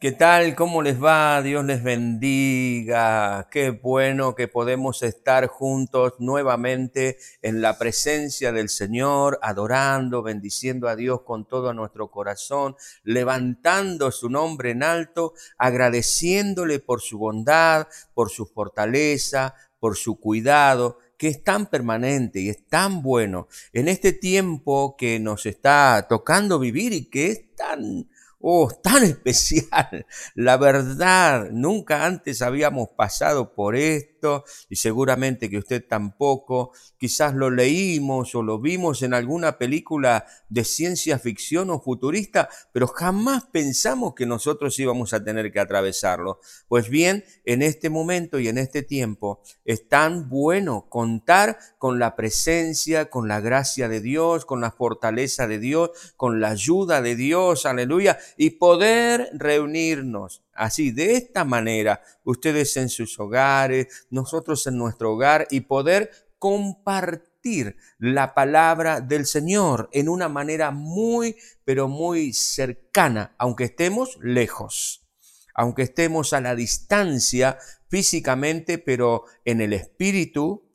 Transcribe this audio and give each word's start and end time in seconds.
¿Qué 0.00 0.12
tal? 0.12 0.56
¿Cómo 0.56 0.80
les 0.80 0.98
va? 0.98 1.42
Dios 1.42 1.62
les 1.66 1.82
bendiga. 1.82 3.48
Qué 3.50 3.68
bueno 3.68 4.34
que 4.34 4.48
podemos 4.48 5.02
estar 5.02 5.46
juntos 5.46 6.14
nuevamente 6.18 7.18
en 7.42 7.60
la 7.60 7.76
presencia 7.76 8.50
del 8.50 8.70
Señor, 8.70 9.38
adorando, 9.42 10.22
bendiciendo 10.22 10.88
a 10.88 10.96
Dios 10.96 11.20
con 11.20 11.46
todo 11.46 11.74
nuestro 11.74 12.10
corazón, 12.10 12.76
levantando 13.02 14.10
su 14.10 14.30
nombre 14.30 14.70
en 14.70 14.84
alto, 14.84 15.34
agradeciéndole 15.58 16.78
por 16.78 17.02
su 17.02 17.18
bondad, 17.18 17.86
por 18.14 18.30
su 18.30 18.46
fortaleza, 18.46 19.54
por 19.80 19.98
su 19.98 20.18
cuidado 20.18 20.96
que 21.18 21.28
es 21.28 21.44
tan 21.44 21.66
permanente 21.66 22.40
y 22.40 22.48
es 22.48 22.66
tan 22.66 23.02
bueno 23.02 23.46
en 23.74 23.88
este 23.88 24.14
tiempo 24.14 24.96
que 24.96 25.20
nos 25.20 25.44
está 25.44 26.06
tocando 26.08 26.58
vivir 26.58 26.94
y 26.94 27.10
que 27.10 27.26
es 27.26 27.54
tan 27.54 28.08
Oh, 28.42 28.70
tan 28.70 29.04
especial. 29.04 30.06
La 30.34 30.56
verdad, 30.56 31.50
nunca 31.50 32.06
antes 32.06 32.40
habíamos 32.40 32.88
pasado 32.96 33.54
por 33.54 33.76
esto 33.76 34.44
y 34.70 34.76
seguramente 34.76 35.50
que 35.50 35.58
usted 35.58 35.86
tampoco. 35.86 36.72
Quizás 36.98 37.34
lo 37.34 37.50
leímos 37.50 38.34
o 38.34 38.42
lo 38.42 38.58
vimos 38.58 39.02
en 39.02 39.12
alguna 39.12 39.58
película 39.58 40.26
de 40.48 40.64
ciencia 40.64 41.18
ficción 41.18 41.70
o 41.70 41.80
futurista, 41.80 42.48
pero 42.72 42.86
jamás 42.86 43.44
pensamos 43.44 44.14
que 44.14 44.26
nosotros 44.26 44.78
íbamos 44.78 45.12
a 45.12 45.22
tener 45.22 45.52
que 45.52 45.60
atravesarlo. 45.60 46.40
Pues 46.68 46.88
bien, 46.88 47.24
en 47.44 47.60
este 47.62 47.90
momento 47.90 48.38
y 48.38 48.48
en 48.48 48.56
este 48.56 48.82
tiempo 48.82 49.42
es 49.66 49.88
tan 49.88 50.30
bueno 50.30 50.86
contar 50.88 51.58
con 51.78 51.98
la 51.98 52.16
presencia, 52.16 53.10
con 53.10 53.28
la 53.28 53.40
gracia 53.40 53.88
de 53.88 54.00
Dios, 54.00 54.46
con 54.46 54.60
la 54.62 54.70
fortaleza 54.70 55.46
de 55.46 55.58
Dios, 55.58 55.90
con 56.16 56.40
la 56.40 56.50
ayuda 56.50 57.02
de 57.02 57.16
Dios, 57.16 57.66
aleluya 57.66 58.18
y 58.36 58.50
poder 58.50 59.30
reunirnos. 59.32 60.42
Así, 60.52 60.90
de 60.90 61.14
esta 61.14 61.44
manera, 61.44 62.02
ustedes 62.24 62.76
en 62.76 62.88
sus 62.88 63.18
hogares, 63.18 64.06
nosotros 64.10 64.66
en 64.66 64.76
nuestro 64.76 65.12
hogar 65.12 65.46
y 65.50 65.60
poder 65.60 66.10
compartir 66.38 67.76
la 67.98 68.34
palabra 68.34 69.00
del 69.00 69.26
Señor 69.26 69.88
en 69.92 70.08
una 70.08 70.28
manera 70.28 70.70
muy, 70.70 71.36
pero 71.64 71.88
muy 71.88 72.32
cercana, 72.32 73.34
aunque 73.38 73.64
estemos 73.64 74.18
lejos, 74.22 75.06
aunque 75.54 75.82
estemos 75.82 76.32
a 76.32 76.40
la 76.40 76.54
distancia 76.54 77.58
físicamente, 77.88 78.78
pero 78.78 79.24
en 79.44 79.60
el 79.60 79.72
espíritu, 79.72 80.68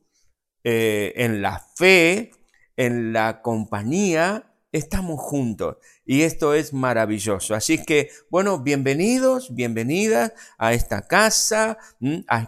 eh, 0.64 1.12
en 1.16 1.42
la 1.42 1.64
fe, 1.76 2.30
en 2.76 3.12
la 3.12 3.42
compañía, 3.42 4.52
estamos 4.72 5.20
juntos 5.20 5.76
y 6.06 6.22
esto 6.22 6.54
es 6.54 6.72
maravilloso. 6.72 7.54
Así 7.54 7.84
que, 7.84 8.10
bueno, 8.30 8.60
bienvenidos, 8.60 9.54
bienvenidas 9.54 10.32
a 10.56 10.72
esta 10.72 11.02
casa, 11.02 11.78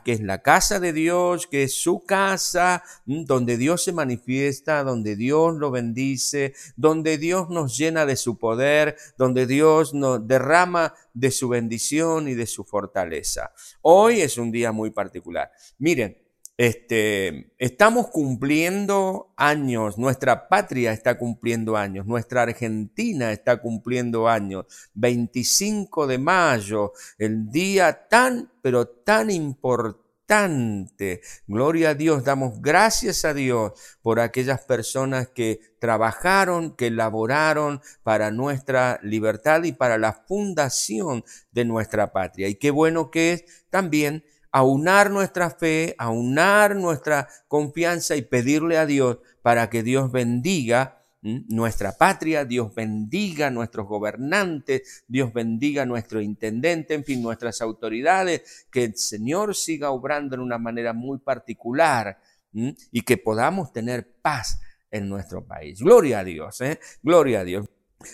que 0.04 0.12
es 0.12 0.20
la 0.20 0.42
casa 0.42 0.78
de 0.78 0.92
Dios, 0.92 1.46
que 1.48 1.64
es 1.64 1.74
su 1.74 2.04
casa, 2.04 2.84
donde 3.04 3.56
Dios 3.56 3.82
se 3.82 3.92
manifiesta, 3.92 4.84
donde 4.84 5.16
Dios 5.16 5.56
lo 5.56 5.72
bendice, 5.72 6.54
donde 6.76 7.18
Dios 7.18 7.50
nos 7.50 7.76
llena 7.76 8.06
de 8.06 8.16
su 8.16 8.38
poder, 8.38 8.96
donde 9.18 9.46
Dios 9.46 9.92
nos 9.92 10.26
derrama 10.26 10.94
de 11.12 11.32
su 11.32 11.48
bendición 11.48 12.28
y 12.28 12.34
de 12.34 12.46
su 12.46 12.64
fortaleza. 12.64 13.52
Hoy 13.82 14.20
es 14.20 14.38
un 14.38 14.52
día 14.52 14.70
muy 14.70 14.90
particular. 14.90 15.50
Miren, 15.78 16.16
este, 16.58 17.52
estamos 17.58 18.08
cumpliendo 18.08 19.32
años, 19.36 19.96
nuestra 19.96 20.48
patria 20.48 20.92
está 20.92 21.16
cumpliendo 21.16 21.76
años, 21.76 22.04
nuestra 22.04 22.42
Argentina 22.42 23.30
está 23.30 23.58
cumpliendo 23.58 24.28
años. 24.28 24.66
25 24.94 26.08
de 26.08 26.18
mayo, 26.18 26.92
el 27.16 27.48
día 27.48 28.08
tan, 28.08 28.50
pero 28.60 28.88
tan 28.88 29.30
importante. 29.30 31.20
Gloria 31.46 31.90
a 31.90 31.94
Dios, 31.94 32.24
damos 32.24 32.60
gracias 32.60 33.24
a 33.24 33.34
Dios 33.34 33.72
por 34.02 34.18
aquellas 34.18 34.60
personas 34.62 35.28
que 35.28 35.60
trabajaron, 35.78 36.74
que 36.74 36.90
laboraron 36.90 37.80
para 38.02 38.32
nuestra 38.32 38.98
libertad 39.04 39.62
y 39.62 39.70
para 39.70 39.96
la 39.96 40.12
fundación 40.12 41.22
de 41.52 41.64
nuestra 41.64 42.12
patria. 42.12 42.48
Y 42.48 42.56
qué 42.56 42.72
bueno 42.72 43.12
que 43.12 43.32
es 43.32 43.44
también 43.70 44.24
aunar 44.58 45.10
nuestra 45.10 45.50
fe, 45.50 45.94
aunar 45.98 46.74
nuestra 46.76 47.28
confianza 47.46 48.16
y 48.16 48.22
pedirle 48.22 48.76
a 48.78 48.86
Dios 48.86 49.18
para 49.42 49.70
que 49.70 49.82
Dios 49.82 50.10
bendiga 50.10 51.04
nuestra 51.20 51.96
patria, 51.96 52.44
Dios 52.44 52.74
bendiga 52.74 53.48
a 53.48 53.50
nuestros 53.50 53.86
gobernantes, 53.86 55.04
Dios 55.08 55.32
bendiga 55.32 55.82
a 55.82 55.86
nuestro 55.86 56.20
intendente, 56.20 56.94
en 56.94 57.04
fin, 57.04 57.22
nuestras 57.22 57.60
autoridades, 57.60 58.66
que 58.70 58.84
el 58.84 58.96
Señor 58.96 59.54
siga 59.54 59.90
obrando 59.90 60.34
en 60.34 60.42
una 60.42 60.58
manera 60.58 60.92
muy 60.92 61.18
particular 61.18 62.18
y 62.52 63.02
que 63.02 63.16
podamos 63.16 63.72
tener 63.72 64.12
paz 64.22 64.60
en 64.90 65.08
nuestro 65.08 65.46
país. 65.46 65.80
Gloria 65.80 66.20
a 66.20 66.24
Dios, 66.24 66.60
¿eh? 66.60 66.80
gloria 67.02 67.40
a 67.40 67.44
Dios. 67.44 67.66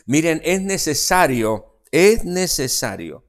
Miren, 0.06 0.40
es 0.44 0.60
necesario, 0.62 1.80
es 1.90 2.24
necesario 2.24 3.24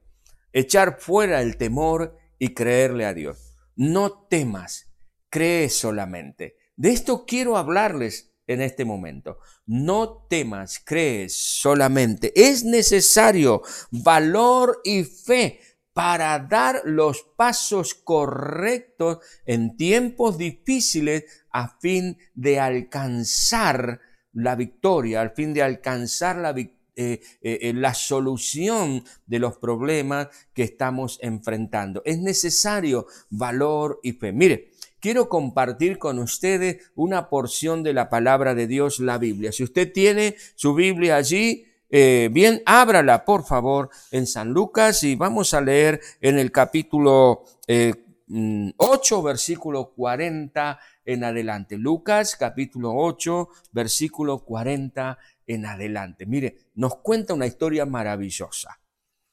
echar 0.52 0.98
fuera 0.98 1.42
el 1.42 1.56
temor 1.58 2.16
y 2.38 2.54
creerle 2.54 3.06
a 3.06 3.14
Dios. 3.14 3.54
No 3.74 4.26
temas, 4.28 4.88
cree 5.28 5.68
solamente. 5.68 6.56
De 6.76 6.90
esto 6.90 7.24
quiero 7.26 7.56
hablarles 7.56 8.32
en 8.46 8.60
este 8.60 8.84
momento. 8.84 9.38
No 9.66 10.26
temas, 10.28 10.80
cree 10.84 11.28
solamente. 11.28 12.32
Es 12.34 12.64
necesario 12.64 13.62
valor 13.90 14.80
y 14.84 15.04
fe 15.04 15.60
para 15.92 16.38
dar 16.38 16.82
los 16.84 17.22
pasos 17.36 17.94
correctos 17.94 19.18
en 19.46 19.76
tiempos 19.76 20.36
difíciles 20.36 21.24
a 21.50 21.78
fin 21.80 22.18
de 22.34 22.60
alcanzar 22.60 24.00
la 24.32 24.54
victoria, 24.54 25.22
al 25.22 25.30
fin 25.30 25.54
de 25.54 25.62
alcanzar 25.62 26.36
la 26.36 26.52
victoria 26.52 26.75
eh, 26.98 27.20
eh, 27.42 27.58
eh, 27.60 27.72
la 27.74 27.92
solución 27.92 29.04
de 29.26 29.38
los 29.38 29.58
problemas 29.58 30.28
que 30.54 30.62
estamos 30.62 31.18
enfrentando. 31.20 32.00
Es 32.06 32.18
necesario 32.20 33.06
valor 33.28 34.00
y 34.02 34.12
fe. 34.12 34.32
Mire, 34.32 34.70
quiero 34.98 35.28
compartir 35.28 35.98
con 35.98 36.18
ustedes 36.18 36.90
una 36.94 37.28
porción 37.28 37.82
de 37.82 37.92
la 37.92 38.08
palabra 38.08 38.54
de 38.54 38.66
Dios, 38.66 38.98
la 38.98 39.18
Biblia. 39.18 39.52
Si 39.52 39.62
usted 39.62 39.92
tiene 39.92 40.36
su 40.54 40.74
Biblia 40.74 41.16
allí, 41.16 41.66
bien, 41.90 42.62
ábrala 42.64 43.26
por 43.26 43.44
favor 43.44 43.90
en 44.10 44.26
San 44.26 44.48
Lucas 44.48 45.02
y 45.02 45.16
vamos 45.16 45.52
a 45.52 45.60
leer 45.60 46.00
en 46.22 46.38
el 46.38 46.50
capítulo 46.50 47.44
8, 47.68 49.20
mm, 49.20 49.24
versículo 49.24 49.92
40 49.94 50.78
en 51.06 51.24
adelante. 51.24 51.78
Lucas 51.78 52.36
capítulo 52.36 52.92
8, 52.94 53.48
versículo 53.72 54.44
40 54.44 55.18
en 55.46 55.66
adelante. 55.66 56.26
Mire, 56.26 56.58
nos 56.74 56.96
cuenta 56.96 57.32
una 57.32 57.46
historia 57.46 57.86
maravillosa. 57.86 58.80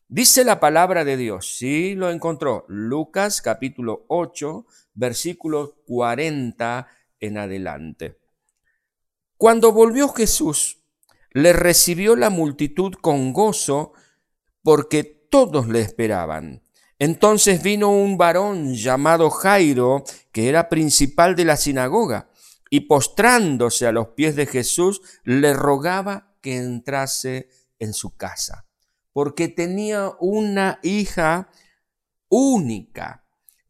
Dice 0.08 0.44
la 0.44 0.60
palabra 0.60 1.04
de 1.04 1.18
Dios, 1.18 1.56
sí 1.58 1.96
lo 1.96 2.12
encontró, 2.12 2.66
Lucas 2.68 3.42
capítulo 3.42 4.06
8, 4.08 4.66
versículo 4.94 5.76
40 5.88 6.88
en 7.20 7.38
adelante. 7.38 8.20
Cuando 9.38 9.72
volvió 9.72 10.10
Jesús, 10.10 10.84
le 11.32 11.52
recibió 11.52 12.16
la 12.16 12.30
multitud 12.30 12.94
con 12.94 13.34
gozo 13.34 13.94
porque 14.62 15.04
todos 15.04 15.68
le 15.68 15.82
esperaban. 15.82 16.63
Entonces 17.00 17.62
vino 17.64 17.90
un 17.90 18.18
varón 18.18 18.76
llamado 18.76 19.30
Jairo, 19.30 20.04
que 20.32 20.50
era 20.50 20.70
principal 20.70 21.36
de 21.36 21.46
la 21.46 21.58
sinagoga, 21.58 22.30
y 22.70 22.82
postrándose 22.82 23.88
a 23.88 23.92
los 23.92 24.10
pies 24.10 24.36
de 24.36 24.46
Jesús, 24.46 25.02
le 25.24 25.54
rogaba 25.54 26.36
que 26.42 26.58
entrase 26.58 27.50
en 27.80 27.94
su 27.94 28.16
casa, 28.16 28.66
porque 29.12 29.48
tenía 29.48 30.12
una 30.20 30.80
hija 30.82 31.50
única, 32.30 33.26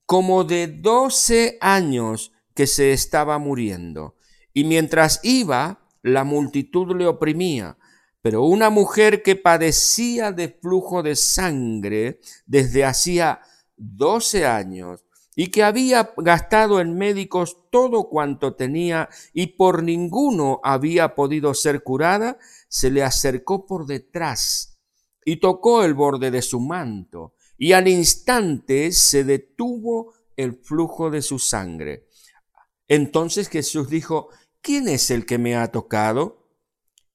como 0.05 0.43
de 0.43 0.67
12 0.67 1.57
años 1.59 2.31
que 2.53 2.67
se 2.67 2.93
estaba 2.93 3.39
muriendo, 3.39 4.15
y 4.53 4.63
mientras 4.63 5.19
iba, 5.23 5.87
la 6.01 6.23
multitud 6.23 6.95
le 6.95 7.07
oprimía. 7.07 7.77
Pero 8.23 8.45
una 8.45 8.69
mujer 8.69 9.21
que 9.21 9.35
padecía 9.35 10.31
de 10.31 10.47
flujo 10.47 11.03
de 11.03 11.17
sangre 11.17 12.21
desde 12.45 12.85
hacía 12.85 13.41
12 13.75 14.45
años 14.45 15.03
y 15.35 15.47
que 15.47 15.61
había 15.61 16.13
gastado 16.15 16.79
en 16.79 16.97
médicos 16.97 17.57
todo 17.69 18.07
cuanto 18.07 18.55
tenía 18.55 19.09
y 19.33 19.47
por 19.57 19.83
ninguno 19.83 20.61
había 20.63 21.15
podido 21.15 21.53
ser 21.53 21.83
curada, 21.83 22.37
se 22.69 22.89
le 22.91 23.03
acercó 23.03 23.65
por 23.65 23.87
detrás 23.87 24.79
y 25.25 25.41
tocó 25.41 25.83
el 25.83 25.93
borde 25.93 26.31
de 26.31 26.41
su 26.41 26.61
manto, 26.61 27.33
y 27.57 27.73
al 27.73 27.89
instante 27.89 28.93
se 28.93 29.25
detuvo 29.25 30.13
el 30.37 30.53
flujo 30.53 31.09
de 31.09 31.21
su 31.21 31.39
sangre. 31.39 32.07
Entonces 32.87 33.49
Jesús 33.49 33.89
dijo, 33.89 34.29
¿quién 34.61 34.87
es 34.87 35.11
el 35.11 35.25
que 35.25 35.37
me 35.37 35.57
ha 35.57 35.71
tocado? 35.71 36.42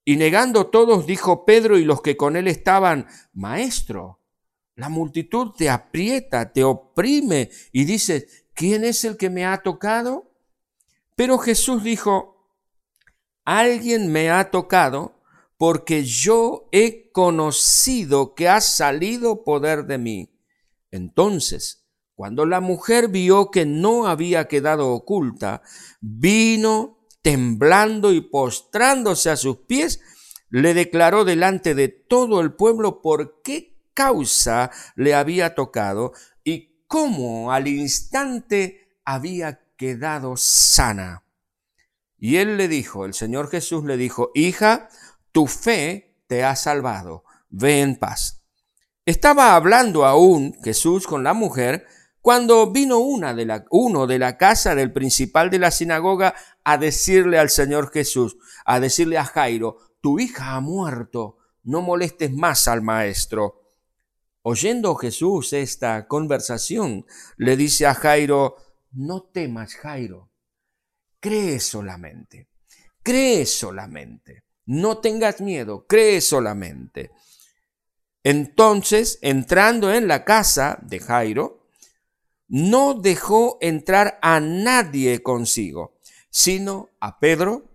Y 0.09 0.17
negando 0.17 0.69
todos, 0.69 1.05
dijo 1.05 1.45
Pedro 1.45 1.77
y 1.77 1.85
los 1.85 2.01
que 2.01 2.17
con 2.17 2.35
él 2.37 2.49
estaban, 2.49 3.07
Maestro, 3.35 4.23
La 4.75 4.89
multitud 4.89 5.51
te 5.55 5.69
aprieta, 5.69 6.51
te 6.51 6.65
oprime 6.65 7.51
y 7.73 7.85
dices, 7.85 8.47
¿quién 8.55 8.85
es 8.85 9.05
el 9.05 9.19
que 9.19 9.29
me 9.29 9.45
ha 9.45 9.59
tocado? 9.59 10.33
Pero 11.15 11.37
Jesús 11.37 11.85
dijo, 11.85 12.51
alguien 13.45 14.11
me 14.11 14.31
ha 14.31 14.51
tocado 14.51 15.21
porque 15.59 16.07
yo 16.07 16.71
he 16.73 17.13
conocido 17.13 18.35
que 18.35 18.49
ha 18.49 18.63
salido 18.63 19.45
poder 19.45 19.85
de 19.85 19.99
mí. 19.99 20.31
Entonces, 20.91 21.87
cuando 22.15 22.47
la 22.47 22.63
mujer 22.63 23.09
vio 23.09 23.51
que 23.51 23.67
no 23.67 24.07
había 24.07 24.49
quedado 24.49 24.89
oculta, 24.91 25.61
vino 26.01 26.98
temblando 27.23 28.13
y 28.13 28.21
postrándose 28.21 29.31
a 29.31 29.37
sus 29.37 29.59
pies, 29.59 30.01
le 30.51 30.75
declaró 30.75 31.25
delante 31.25 31.75
de 31.75 31.89
todo 31.89 32.41
el 32.41 32.55
pueblo 32.55 33.03
por 33.03 33.43
qué 33.43 33.77
causa 33.95 34.71
le 34.97 35.15
había 35.15 35.55
tocado 35.55 36.13
y 36.45 36.85
cómo 36.87 37.53
al 37.53 37.69
instante 37.69 38.97
había 39.05 39.61
quedado 39.77 40.37
sana. 40.37 41.25
Y 42.19 42.37
él 42.37 42.57
le 42.57 42.69
dijo, 42.69 43.05
el 43.05 43.15
Señor 43.15 43.51
Jesús 43.51 43.85
le 43.85 43.97
dijo, 43.97 44.31
hija, 44.35 44.89
tu 45.33 45.47
fe 45.47 46.17
te 46.27 46.45
ha 46.45 46.57
salvado, 46.57 47.25
ve 47.49 47.81
en 47.81 47.97
paz. 47.97 48.43
Estaba 49.07 49.55
hablando 49.55 50.05
aún 50.05 50.57
Jesús 50.63 51.07
con 51.07 51.25
la 51.25 51.33
mujer 51.33 51.87
cuando 52.29 52.71
vino 52.71 52.99
una 52.99 53.35
uno 53.71 54.07
de 54.07 54.19
la 54.19 54.37
casa 54.37 54.75
del 54.75 54.93
principal 54.93 55.49
de 55.49 55.59
la 55.59 55.71
sinagoga 55.71 56.35
a 56.63 56.77
decirle 56.77 57.39
al 57.39 57.49
Señor 57.49 57.91
Jesús, 57.91 58.37
a 58.67 58.81
decirle 58.81 59.17
a 59.17 59.25
Jairo, 59.25 59.79
tu 60.03 60.21
hija 60.21 60.55
ha 60.55 60.61
muerto, 60.61 61.39
no 61.63 61.81
molestes 61.81 62.31
más 62.31 62.69
al 62.69 62.83
maestro. 62.83 63.63
Oyendo 64.43 64.95
Jesús 64.97 65.55
esta 65.55 66.07
conversación, 66.07 67.07
le 67.39 67.57
dice 67.57 67.87
a 67.87 67.95
Jairo, 67.95 68.57
no 68.93 69.23
temas, 69.23 69.75
Jairo, 69.77 70.31
cree 71.21 71.59
solamente, 71.61 72.51
cree 73.03 73.47
solamente, 73.47 74.45
no 74.67 74.99
tengas 74.99 75.41
miedo, 75.41 75.87
cree 75.87 76.21
solamente. 76.21 77.11
Entonces, 78.23 79.19
entrando 79.23 79.91
en 79.95 80.09
la 80.09 80.27
casa 80.27 80.79
de 80.83 81.01
Jairo, 81.01 81.58
no 82.49 82.95
dejó 82.95 83.59
entrar 83.61 84.19
a 84.23 84.41
nadie 84.41 85.23
consigo, 85.23 85.99
sino 86.31 86.89
a 87.01 87.19
Pedro, 87.21 87.69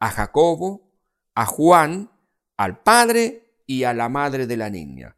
a 0.00 0.10
Jacobo, 0.10 0.90
a 1.34 1.46
Juan, 1.46 2.10
al 2.56 2.82
padre 2.82 3.60
y 3.66 3.84
a 3.84 3.92
la 3.92 4.08
madre 4.08 4.46
de 4.46 4.56
la 4.56 4.70
niña. 4.70 5.16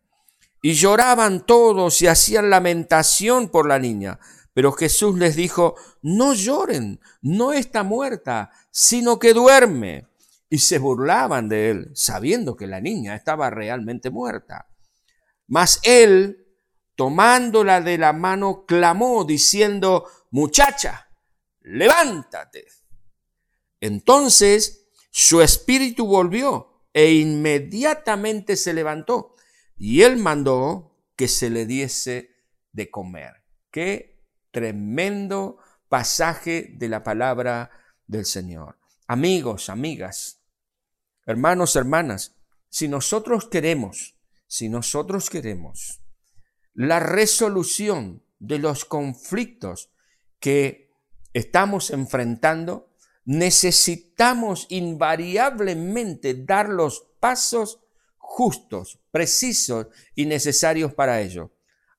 Y 0.60 0.72
lloraban 0.72 1.46
todos 1.46 2.02
y 2.02 2.08
hacían 2.08 2.50
lamentación 2.50 3.48
por 3.48 3.68
la 3.68 3.78
niña. 3.78 4.18
Pero 4.52 4.72
Jesús 4.72 5.16
les 5.16 5.36
dijo, 5.36 5.76
no 6.02 6.34
lloren, 6.34 7.00
no 7.22 7.52
está 7.52 7.84
muerta, 7.84 8.50
sino 8.72 9.20
que 9.20 9.32
duerme. 9.32 10.08
Y 10.50 10.58
se 10.58 10.78
burlaban 10.78 11.48
de 11.48 11.70
él, 11.70 11.90
sabiendo 11.94 12.56
que 12.56 12.66
la 12.66 12.80
niña 12.80 13.14
estaba 13.14 13.50
realmente 13.50 14.10
muerta. 14.10 14.66
Mas 15.46 15.78
él, 15.84 16.47
tomándola 16.98 17.80
de 17.80 17.96
la 17.96 18.12
mano, 18.12 18.66
clamó 18.66 19.24
diciendo, 19.24 20.10
muchacha, 20.32 21.08
levántate. 21.60 22.66
Entonces 23.80 24.88
su 25.08 25.40
espíritu 25.40 26.08
volvió 26.08 26.88
e 26.92 27.12
inmediatamente 27.12 28.56
se 28.56 28.74
levantó 28.74 29.36
y 29.76 30.02
él 30.02 30.16
mandó 30.16 30.98
que 31.14 31.28
se 31.28 31.50
le 31.50 31.66
diese 31.66 32.34
de 32.72 32.90
comer. 32.90 33.44
Qué 33.70 34.24
tremendo 34.50 35.58
pasaje 35.88 36.74
de 36.78 36.88
la 36.88 37.04
palabra 37.04 37.70
del 38.08 38.24
Señor. 38.24 38.76
Amigos, 39.06 39.70
amigas, 39.70 40.40
hermanos, 41.26 41.76
hermanas, 41.76 42.34
si 42.68 42.88
nosotros 42.88 43.48
queremos, 43.48 44.16
si 44.48 44.68
nosotros 44.68 45.30
queremos 45.30 46.00
la 46.78 47.00
resolución 47.00 48.22
de 48.38 48.60
los 48.60 48.84
conflictos 48.84 49.90
que 50.38 50.94
estamos 51.32 51.90
enfrentando, 51.90 52.94
necesitamos 53.24 54.68
invariablemente 54.68 56.34
dar 56.34 56.68
los 56.68 57.08
pasos 57.18 57.80
justos, 58.16 59.00
precisos 59.10 59.88
y 60.14 60.26
necesarios 60.26 60.94
para 60.94 61.20
ello. 61.20 61.50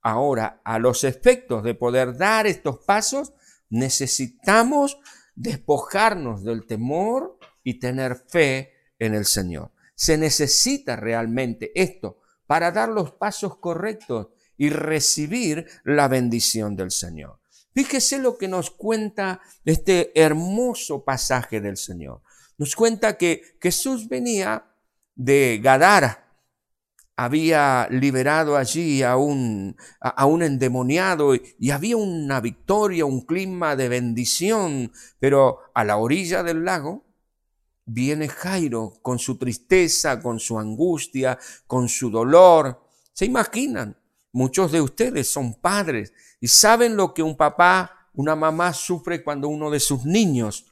Ahora, 0.02 0.62
a 0.64 0.80
los 0.80 1.04
efectos 1.04 1.62
de 1.66 1.76
poder 1.76 2.18
dar 2.18 2.48
estos 2.48 2.80
pasos, 2.80 3.34
necesitamos 3.70 4.98
despojarnos 5.36 6.46
del 6.46 6.66
temor 6.66 7.38
y 7.66 7.80
tener 7.82 8.16
fe 8.16 8.76
en 8.98 9.14
el 9.14 9.26
Señor. 9.26 9.74
Se 9.94 10.18
necesita 10.18 10.96
realmente 10.96 11.74
esto 11.76 12.22
para 12.48 12.72
dar 12.72 12.88
los 12.88 13.12
pasos 13.12 13.58
correctos 13.58 14.30
y 14.60 14.70
recibir 14.70 15.66
la 15.84 16.08
bendición 16.08 16.76
del 16.76 16.92
Señor. 16.92 17.40
Fíjese 17.74 18.20
lo 18.20 18.38
que 18.38 18.48
nos 18.48 18.70
cuenta 18.70 19.42
este 19.66 20.12
hermoso 20.14 21.04
pasaje 21.04 21.62
del 21.62 21.78
Señor. 21.78 22.22
Nos 22.60 22.76
cuenta 22.76 23.18
que 23.18 23.58
Jesús 23.60 24.08
venía 24.08 24.66
de 25.16 25.60
Gadara 25.64 26.30
había 27.20 27.86
liberado 27.92 28.56
allí 28.56 29.04
a 29.04 29.18
un, 29.18 29.76
a 30.00 30.26
un 30.26 30.42
endemoniado 30.42 31.36
y, 31.36 31.70
había 31.70 31.98
una 31.98 32.40
victoria, 32.40 33.04
un 33.04 33.26
clima 33.26 33.76
de 33.76 33.90
bendición, 33.90 34.94
pero 35.20 35.60
a 35.74 35.84
la 35.84 35.98
orilla 35.98 36.44
del 36.44 36.64
lago 36.64 37.04
viene 37.86 38.30
Jairo 38.30 38.94
con 39.02 39.20
su 39.20 39.38
tristeza, 39.38 40.22
con 40.22 40.40
su 40.40 40.58
angustia, 40.58 41.38
con 41.68 41.90
su 41.90 42.10
dolor. 42.10 42.86
¿Se 43.12 43.26
imaginan? 43.26 43.98
Muchos 44.32 44.72
de 44.72 44.82
ustedes 44.82 45.32
son 45.32 45.56
padres 45.56 46.14
y 46.40 46.48
saben 46.48 46.96
lo 46.96 47.14
que 47.14 47.24
un 47.24 47.36
papá, 47.36 48.10
una 48.14 48.36
mamá 48.36 48.74
sufre 48.74 49.24
cuando 49.24 49.48
uno 49.48 49.72
de 49.72 49.80
sus 49.80 50.06
niños 50.06 50.66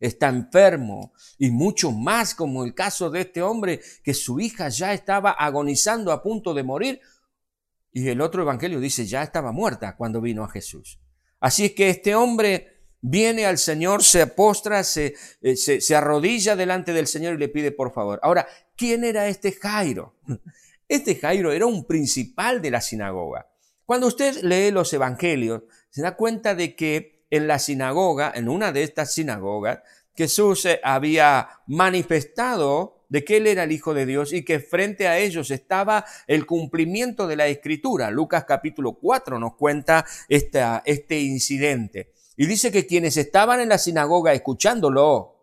está 0.00 0.28
enfermo 0.28 1.12
y 1.38 1.50
mucho 1.50 1.92
más 1.92 2.34
como 2.34 2.64
el 2.64 2.74
caso 2.74 3.10
de 3.10 3.22
este 3.22 3.42
hombre 3.42 3.80
que 4.02 4.14
su 4.14 4.40
hija 4.40 4.68
ya 4.68 4.92
estaba 4.92 5.30
agonizando 5.30 6.12
a 6.12 6.22
punto 6.22 6.54
de 6.54 6.62
morir 6.62 7.00
y 7.92 8.08
el 8.08 8.20
otro 8.20 8.42
evangelio 8.42 8.80
dice 8.80 9.06
ya 9.06 9.22
estaba 9.22 9.52
muerta 9.52 9.96
cuando 9.96 10.20
vino 10.20 10.44
a 10.44 10.48
Jesús. 10.48 11.00
Así 11.40 11.66
es 11.66 11.72
que 11.72 11.90
este 11.90 12.14
hombre 12.14 12.78
viene 13.00 13.46
al 13.46 13.58
Señor, 13.58 14.02
se 14.02 14.26
postra, 14.26 14.82
se, 14.82 15.14
eh, 15.40 15.56
se, 15.56 15.80
se 15.80 15.94
arrodilla 15.94 16.56
delante 16.56 16.92
del 16.92 17.06
Señor 17.06 17.34
y 17.34 17.38
le 17.38 17.48
pide 17.48 17.70
por 17.70 17.92
favor. 17.92 18.18
Ahora, 18.22 18.46
¿quién 18.76 19.04
era 19.04 19.28
este 19.28 19.52
Jairo? 19.52 20.16
Este 20.88 21.16
Jairo 21.16 21.52
era 21.52 21.66
un 21.66 21.84
principal 21.84 22.62
de 22.62 22.70
la 22.70 22.80
sinagoga. 22.80 23.46
Cuando 23.84 24.06
usted 24.06 24.42
lee 24.42 24.70
los 24.70 24.92
evangelios, 24.92 25.62
se 25.90 26.00
da 26.02 26.16
cuenta 26.16 26.54
de 26.54 26.74
que 26.74 27.26
en 27.30 27.46
la 27.46 27.58
sinagoga, 27.58 28.32
en 28.34 28.48
una 28.48 28.72
de 28.72 28.82
estas 28.82 29.12
sinagogas, 29.12 29.80
Jesús 30.14 30.64
eh, 30.64 30.80
había 30.82 31.48
manifestado 31.66 33.04
de 33.10 33.24
que 33.24 33.36
Él 33.36 33.46
era 33.46 33.64
el 33.64 33.72
Hijo 33.72 33.94
de 33.94 34.06
Dios 34.06 34.32
y 34.32 34.44
que 34.44 34.60
frente 34.60 35.08
a 35.08 35.18
ellos 35.18 35.50
estaba 35.50 36.04
el 36.26 36.46
cumplimiento 36.46 37.26
de 37.26 37.36
la 37.36 37.46
Escritura. 37.46 38.10
Lucas 38.10 38.44
capítulo 38.46 38.94
4 38.94 39.38
nos 39.38 39.56
cuenta 39.56 40.04
este 40.28 41.20
incidente. 41.20 42.12
Y 42.36 42.46
dice 42.46 42.72
que 42.72 42.86
quienes 42.86 43.16
estaban 43.16 43.60
en 43.60 43.68
la 43.68 43.78
sinagoga 43.78 44.32
escuchándolo, 44.32 45.37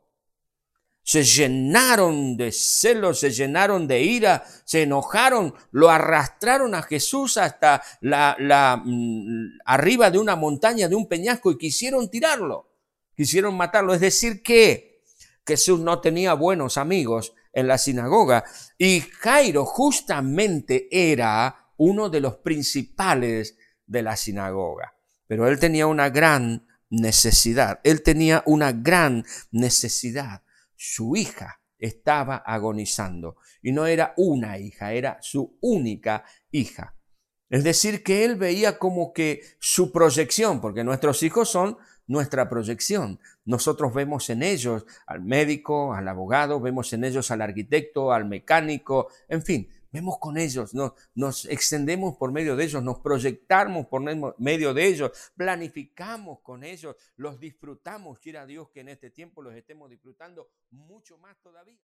se 1.05 1.24
llenaron 1.24 2.35
de 2.35 2.51
celos, 2.51 3.19
se 3.19 3.29
llenaron 3.29 3.88
de 3.88 4.01
ira, 4.01 4.43
se 4.63 4.81
enojaron, 4.81 5.53
lo 5.69 5.91
arrastraron 5.91 6.74
a 6.74 6.81
Jesús 6.81 7.38
hasta 7.38 7.83
la, 8.01 8.35
la 8.39 8.81
mm, 8.83 9.59
arriba 9.65 10.09
de 10.09 10.17
una 10.17 10.35
montaña, 10.35 10.88
de 10.88 10.95
un 10.95 11.07
peñasco 11.07 11.51
y 11.51 11.59
quisieron 11.59 12.09
tirarlo, 12.09 12.71
quisieron 13.15 13.55
matarlo. 13.55 13.93
Es 13.93 14.01
decir, 14.01 14.41
que 14.41 15.03
Jesús 15.45 15.79
no 15.79 16.01
tenía 16.01 16.33
buenos 16.33 16.75
amigos 16.75 17.35
en 17.53 17.67
la 17.67 17.77
sinagoga 17.77 18.43
y 18.75 19.01
Jairo 19.01 19.63
justamente 19.63 20.88
era 20.89 21.69
uno 21.77 22.09
de 22.09 22.19
los 22.19 22.38
principales 22.38 23.59
de 23.85 24.01
la 24.01 24.17
sinagoga. 24.17 24.95
Pero 25.27 25.47
él 25.47 25.59
tenía 25.59 25.85
una 25.85 26.09
gran 26.09 26.65
necesidad, 26.89 27.79
él 27.83 28.01
tenía 28.01 28.41
una 28.47 28.71
gran 28.71 29.24
necesidad 29.51 30.41
su 30.75 31.15
hija 31.15 31.62
estaba 31.77 32.38
agonizando. 32.38 33.38
Y 33.62 33.72
no 33.72 33.86
era 33.86 34.13
una 34.17 34.58
hija, 34.58 34.94
era 34.94 35.17
su 35.22 35.58
única 35.62 36.24
hija. 36.51 36.96
Es 37.50 37.63
decir, 37.63 38.03
que 38.03 38.25
él 38.25 38.36
veía 38.36 38.79
como 38.79 39.13
que 39.13 39.41
su 39.60 39.91
proyección, 39.91 40.62
porque 40.62 40.84
nuestros 40.84 41.22
hijos 41.24 41.50
son 41.50 41.77
nuestra 42.08 42.50
proyección. 42.50 43.20
Nosotros 43.46 43.94
vemos 43.94 44.29
en 44.29 44.44
ellos 44.44 44.86
al 45.05 45.22
médico, 45.22 45.94
al 45.94 46.08
abogado, 46.08 46.60
vemos 46.60 46.91
en 46.94 47.03
ellos 47.03 47.29
al 47.32 47.41
arquitecto, 47.41 48.12
al 48.12 48.25
mecánico, 48.25 49.10
en 49.27 49.44
fin, 49.44 49.70
vemos 49.96 50.20
con 50.20 50.38
ellos, 50.38 50.74
nos, 50.74 50.92
nos 51.14 51.46
extendemos 51.46 52.18
por 52.18 52.32
medio 52.34 52.58
de 52.58 52.66
ellos, 52.66 52.84
nos 52.84 53.00
proyectamos 53.00 53.88
por 53.88 54.02
medio 54.38 54.74
de 54.74 54.88
ellos, 54.88 55.32
planificamos 55.38 56.42
con 56.42 56.66
ellos, 56.66 56.98
los 57.16 57.40
disfrutamos. 57.40 58.20
Quiera 58.20 58.46
Dios 58.46 58.70
que 58.72 58.82
en 58.82 58.90
este 58.90 59.10
tiempo 59.10 59.42
los 59.42 59.56
estemos 59.56 59.90
disfrutando 59.90 60.50
mucho 60.72 61.18
más 61.18 61.40
todavía. 61.42 61.80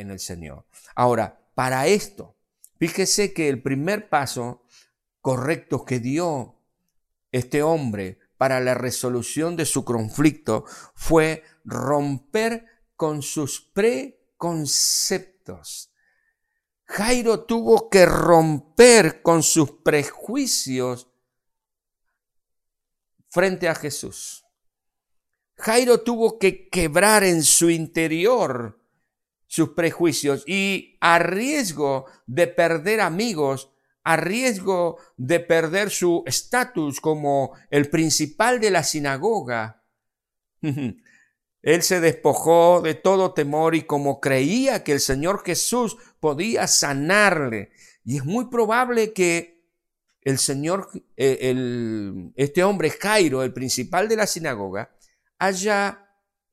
En 0.00 0.10
el 0.10 0.18
Señor. 0.18 0.64
Ahora, 0.94 1.40
para 1.54 1.86
esto, 1.86 2.36
fíjese 2.78 3.32
que 3.32 3.48
el 3.48 3.62
primer 3.62 4.08
paso 4.08 4.64
correcto 5.20 5.84
que 5.84 6.00
dio 6.00 6.56
este 7.30 7.62
hombre 7.62 8.18
para 8.36 8.58
la 8.60 8.74
resolución 8.74 9.56
de 9.56 9.66
su 9.66 9.84
conflicto 9.84 10.64
fue 10.94 11.44
romper 11.64 12.66
con 12.96 13.22
sus 13.22 13.60
preconceptos. 13.60 15.92
Jairo 16.86 17.44
tuvo 17.44 17.90
que 17.90 18.06
romper 18.06 19.20
con 19.22 19.42
sus 19.42 19.70
prejuicios 19.70 21.08
frente 23.28 23.68
a 23.68 23.74
Jesús. 23.74 24.46
Jairo 25.56 26.00
tuvo 26.00 26.38
que 26.38 26.68
quebrar 26.68 27.22
en 27.22 27.44
su 27.44 27.70
interior 27.70 28.79
sus 29.50 29.70
prejuicios 29.70 30.44
y 30.46 30.96
a 31.00 31.18
riesgo 31.18 32.04
de 32.28 32.46
perder 32.46 33.00
amigos, 33.00 33.72
a 34.04 34.16
riesgo 34.16 34.98
de 35.16 35.40
perder 35.40 35.90
su 35.90 36.22
estatus 36.24 37.00
como 37.00 37.52
el 37.68 37.90
principal 37.90 38.60
de 38.60 38.70
la 38.70 38.84
sinagoga. 38.84 39.82
Él 40.62 41.82
se 41.82 42.00
despojó 42.00 42.80
de 42.80 42.94
todo 42.94 43.34
temor 43.34 43.74
y 43.74 43.82
como 43.82 44.20
creía 44.20 44.84
que 44.84 44.92
el 44.92 45.00
Señor 45.00 45.42
Jesús 45.44 45.96
podía 46.20 46.68
sanarle, 46.68 47.72
y 48.04 48.18
es 48.18 48.24
muy 48.24 48.44
probable 48.50 49.12
que 49.12 49.64
el 50.20 50.38
Señor, 50.38 50.90
eh, 51.16 51.38
el, 51.40 52.32
este 52.36 52.62
hombre 52.62 52.90
Jairo, 52.90 53.42
el 53.42 53.52
principal 53.52 54.08
de 54.08 54.14
la 54.14 54.28
sinagoga, 54.28 54.94
haya 55.40 56.06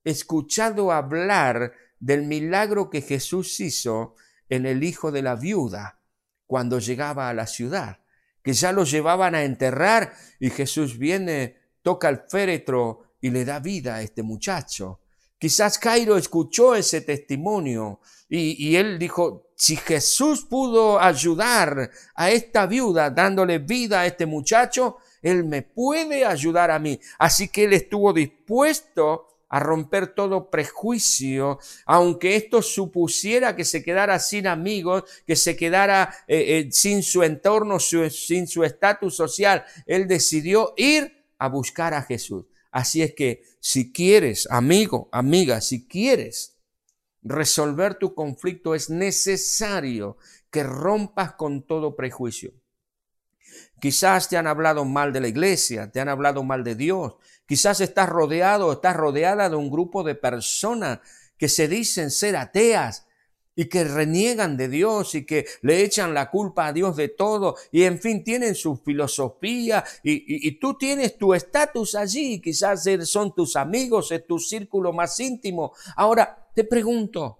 escuchado 0.03 0.91
hablar 0.91 1.73
del 1.99 2.23
milagro 2.23 2.89
que 2.89 3.01
Jesús 3.01 3.59
hizo 3.59 4.15
en 4.49 4.65
el 4.65 4.83
hijo 4.83 5.11
de 5.11 5.21
la 5.21 5.35
viuda 5.35 5.99
cuando 6.45 6.79
llegaba 6.79 7.29
a 7.29 7.33
la 7.33 7.47
ciudad, 7.47 7.99
que 8.41 8.53
ya 8.53 8.71
lo 8.71 8.83
llevaban 8.83 9.35
a 9.35 9.43
enterrar 9.43 10.13
y 10.39 10.49
Jesús 10.49 10.97
viene, 10.97 11.57
toca 11.81 12.09
el 12.09 12.21
féretro 12.29 13.03
y 13.19 13.29
le 13.31 13.43
da 13.45 13.59
vida 13.59 13.95
a 13.95 14.01
este 14.01 14.23
muchacho. 14.23 15.01
Quizás 15.37 15.77
Cairo 15.77 16.17
escuchó 16.17 16.75
ese 16.75 17.01
testimonio 17.01 17.99
y, 18.29 18.67
y, 18.67 18.75
él 18.75 18.97
dijo, 18.97 19.51
si 19.55 19.75
Jesús 19.75 20.45
pudo 20.45 20.99
ayudar 20.99 21.91
a 22.15 22.31
esta 22.31 22.65
viuda 22.65 23.09
dándole 23.09 23.59
vida 23.59 24.01
a 24.01 24.05
este 24.05 24.25
muchacho, 24.25 24.97
él 25.21 25.43
me 25.43 25.61
puede 25.61 26.25
ayudar 26.25 26.71
a 26.71 26.79
mí. 26.79 26.99
Así 27.19 27.49
que 27.49 27.65
él 27.65 27.73
estuvo 27.73 28.13
dispuesto 28.13 29.26
a 29.49 29.59
romper 29.59 30.07
todo 30.07 30.49
prejuicio, 30.49 31.59
aunque 31.85 32.35
esto 32.35 32.61
supusiera 32.61 33.55
que 33.55 33.65
se 33.65 33.83
quedara 33.83 34.19
sin 34.19 34.47
amigos, 34.47 35.03
que 35.25 35.35
se 35.35 35.55
quedara 35.55 36.13
eh, 36.27 36.59
eh, 36.59 36.69
sin 36.71 37.03
su 37.03 37.23
entorno, 37.23 37.79
sin 37.79 38.47
su 38.47 38.63
estatus 38.63 39.15
social. 39.15 39.63
Él 39.85 40.07
decidió 40.07 40.73
ir 40.75 41.25
a 41.37 41.47
buscar 41.47 41.93
a 41.93 42.03
Jesús. 42.03 42.45
Así 42.71 43.01
es 43.01 43.13
que 43.13 43.43
si 43.59 43.91
quieres, 43.91 44.47
amigo, 44.51 45.09
amiga, 45.11 45.61
si 45.61 45.87
quieres 45.87 46.57
resolver 47.23 47.95
tu 47.95 48.13
conflicto, 48.13 48.75
es 48.75 48.89
necesario 48.89 50.17
que 50.51 50.63
rompas 50.63 51.33
con 51.33 51.65
todo 51.65 51.95
prejuicio. 51.95 52.53
Quizás 53.79 54.27
te 54.29 54.37
han 54.37 54.47
hablado 54.47 54.85
mal 54.85 55.13
de 55.13 55.21
la 55.21 55.27
iglesia, 55.27 55.91
te 55.91 55.99
han 55.99 56.09
hablado 56.09 56.43
mal 56.43 56.63
de 56.63 56.75
Dios. 56.75 57.15
Quizás 57.47 57.79
estás 57.79 58.09
rodeado, 58.09 58.73
estás 58.73 58.95
rodeada 58.95 59.49
de 59.49 59.55
un 59.55 59.71
grupo 59.71 60.03
de 60.03 60.15
personas 60.15 60.99
que 61.37 61.47
se 61.47 61.67
dicen 61.67 62.11
ser 62.11 62.35
ateas 62.35 63.07
y 63.55 63.65
que 63.65 63.85
reniegan 63.85 64.57
de 64.57 64.67
Dios 64.67 65.15
y 65.15 65.25
que 65.25 65.47
le 65.61 65.81
echan 65.81 66.13
la 66.13 66.29
culpa 66.29 66.67
a 66.67 66.73
Dios 66.73 66.95
de 66.95 67.07
todo 67.07 67.55
y 67.71 67.83
en 67.83 67.99
fin 67.99 68.23
tienen 68.23 68.53
su 68.53 68.75
filosofía 68.77 69.83
y, 70.03 70.47
y 70.47 70.59
tú 70.59 70.77
tienes 70.77 71.17
tu 71.17 71.33
estatus 71.33 71.95
allí, 71.95 72.39
quizás 72.39 72.85
son 73.03 73.33
tus 73.33 73.55
amigos, 73.55 74.11
es 74.11 74.27
tu 74.27 74.37
círculo 74.37 74.93
más 74.93 75.19
íntimo. 75.19 75.73
Ahora 75.95 76.49
te 76.53 76.65
pregunto, 76.65 77.39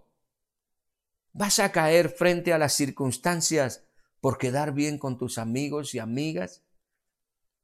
¿vas 1.33 1.59
a 1.59 1.71
caer 1.71 2.09
frente 2.09 2.51
a 2.51 2.57
las 2.57 2.73
circunstancias 2.73 3.83
por 4.21 4.37
quedar 4.37 4.73
bien 4.73 4.97
con 4.97 5.17
tus 5.17 5.37
amigos 5.37 5.93
y 5.93 5.99
amigas? 5.99 6.63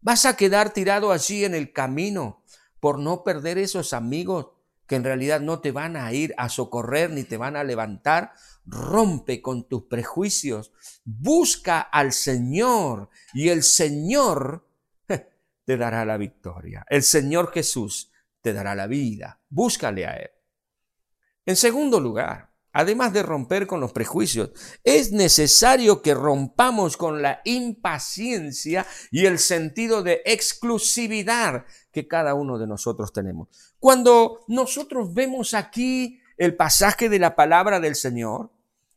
¿Vas 0.03 0.25
a 0.25 0.35
quedar 0.35 0.73
tirado 0.73 1.13
allí 1.13 1.45
en 1.45 1.55
el 1.55 1.71
camino 1.71 2.43
por 2.81 2.99
no 2.99 3.23
perder 3.23 3.57
esos 3.57 3.93
amigos 3.93 4.47
que 4.85 4.95
en 4.95 5.05
realidad 5.05 5.39
no 5.39 5.61
te 5.61 5.71
van 5.71 5.95
a 5.95 6.11
ir 6.11 6.35
a 6.37 6.49
socorrer 6.49 7.09
ni 7.09 7.23
te 7.23 7.37
van 7.37 7.55
a 7.55 7.63
levantar? 7.63 8.33
Rompe 8.65 9.41
con 9.41 9.67
tus 9.69 9.83
prejuicios, 9.83 10.73
busca 11.05 11.79
al 11.79 12.11
Señor 12.11 13.09
y 13.33 13.47
el 13.47 13.63
Señor 13.63 14.67
te 15.65 15.77
dará 15.77 16.03
la 16.03 16.17
victoria. 16.17 16.85
El 16.89 17.03
Señor 17.03 17.53
Jesús 17.53 18.11
te 18.41 18.51
dará 18.51 18.75
la 18.75 18.87
vida. 18.87 19.39
Búscale 19.47 20.05
a 20.05 20.17
Él. 20.17 20.31
En 21.45 21.55
segundo 21.55 22.01
lugar, 22.01 22.52
además 22.73 23.13
de 23.13 23.23
romper 23.23 23.67
con 23.67 23.79
los 23.79 23.93
prejuicios, 23.93 24.51
es 24.83 25.11
necesario 25.11 26.01
que 26.01 26.13
rompamos 26.13 26.97
con 26.97 27.21
la 27.21 27.39
impaciencia 27.45 28.85
y 29.11 29.25
el 29.27 29.39
sentido 29.39 30.03
de 30.03 30.21
exclusividad 30.25 31.65
que 31.91 32.07
cada 32.07 32.33
uno 32.33 32.57
de 32.57 32.67
nosotros 32.67 33.13
tenemos. 33.13 33.47
Cuando 33.79 34.43
nosotros 34.47 35.13
vemos 35.13 35.53
aquí 35.53 36.19
el 36.37 36.55
pasaje 36.55 37.07
de 37.09 37.19
la 37.19 37.35
palabra 37.35 37.79
del 37.79 37.95
Señor, 37.95 38.49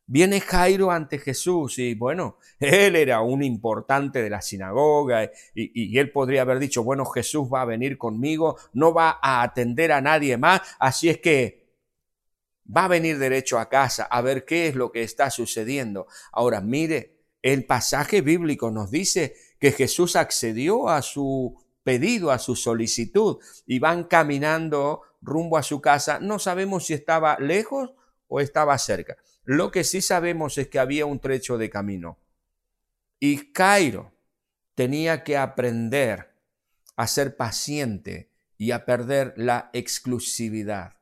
viene 0.07 0.41
Jairo 0.41 0.91
ante 0.91 1.19
Jesús 1.19 1.79
y 1.79 1.95
bueno, 1.95 2.39
él 2.61 2.97
era 2.97 3.21
un 3.21 3.43
importante 3.43 4.23
de 4.23 4.31
la 4.31 4.41
sinagoga 4.41 5.25
y, 5.55 5.93
y, 5.95 5.99
él 5.99 6.11
podría 6.13 6.43
haber 6.43 6.59
dicho, 6.59 6.83
bueno, 6.83 7.05
Jesús 7.05 7.49
va 7.53 7.63
a 7.63 7.67
venir 7.67 7.99
conmigo, 7.99 8.57
no 8.73 8.95
va 8.95 9.19
a 9.21 9.43
atender 9.43 9.93
a 9.93 10.01
nadie 10.01 10.39
más, 10.39 10.63
así 10.79 11.09
es 11.09 11.19
que 11.19 11.66
va 12.75 12.85
a 12.85 12.89
venir 12.89 13.19
derecho 13.19 13.59
a 13.59 13.69
casa 13.69 14.05
a 14.05 14.21
ver 14.21 14.45
qué 14.45 14.69
es 14.69 14.75
lo 14.75 14.93
que 14.93 15.03
está 15.03 15.31
sucediendo. 15.31 16.07
Ahora, 16.33 16.61
mire, 16.61 17.17
el 17.43 17.65
pasaje 17.65 18.21
bíblico 18.21 18.71
nos 18.71 18.91
dice 18.91 19.35
que 19.61 19.73
Jesús 19.73 20.17
accedió 20.17 20.89
a 20.89 21.03
su 21.03 21.63
pedido, 21.83 22.33
a 22.33 22.39
su 22.39 22.57
solicitud, 22.57 23.39
y 23.67 23.79
van 23.79 24.05
caminando 24.05 25.03
rumbo 25.23 25.57
a 25.57 25.63
su 25.63 25.81
casa. 25.81 26.19
No 26.19 26.39
sabemos 26.39 26.87
si 26.87 26.95
estaba 26.95 27.39
lejos 27.39 27.95
o 28.27 28.41
estaba 28.41 28.77
cerca. 28.79 29.17
Lo 29.45 29.71
que 29.71 29.85
sí 29.85 30.03
sabemos 30.03 30.59
es 30.59 30.69
que 30.69 30.81
había 30.81 31.07
un 31.07 31.21
trecho 31.21 31.59
de 31.59 31.71
camino. 31.71 32.19
Y 33.21 33.53
Cairo 33.53 34.13
tenía 34.75 35.23
que 35.23 35.37
aprender 35.37 36.35
a 36.97 37.07
ser 37.07 37.37
paciente 37.37 38.33
y 38.59 38.73
a 38.73 38.85
perder 38.85 39.35
la 39.37 39.71
exclusividad. 39.73 40.96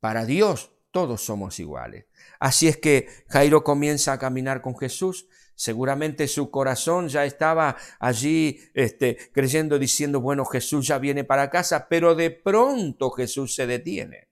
Para 0.00 0.24
Dios 0.24 0.72
todos 0.90 1.24
somos 1.24 1.60
iguales. 1.60 2.06
Así 2.38 2.66
es 2.66 2.76
que 2.76 3.08
Jairo 3.28 3.62
comienza 3.62 4.12
a 4.12 4.18
caminar 4.18 4.60
con 4.62 4.76
Jesús. 4.76 5.28
Seguramente 5.54 6.26
su 6.26 6.50
corazón 6.50 7.08
ya 7.08 7.24
estaba 7.24 7.76
allí 7.98 8.60
este, 8.74 9.18
creyendo, 9.32 9.78
diciendo, 9.78 10.20
bueno, 10.20 10.44
Jesús 10.44 10.86
ya 10.86 10.98
viene 10.98 11.22
para 11.22 11.50
casa, 11.50 11.86
pero 11.88 12.14
de 12.14 12.30
pronto 12.30 13.10
Jesús 13.10 13.54
se 13.54 13.66
detiene. 13.66 14.28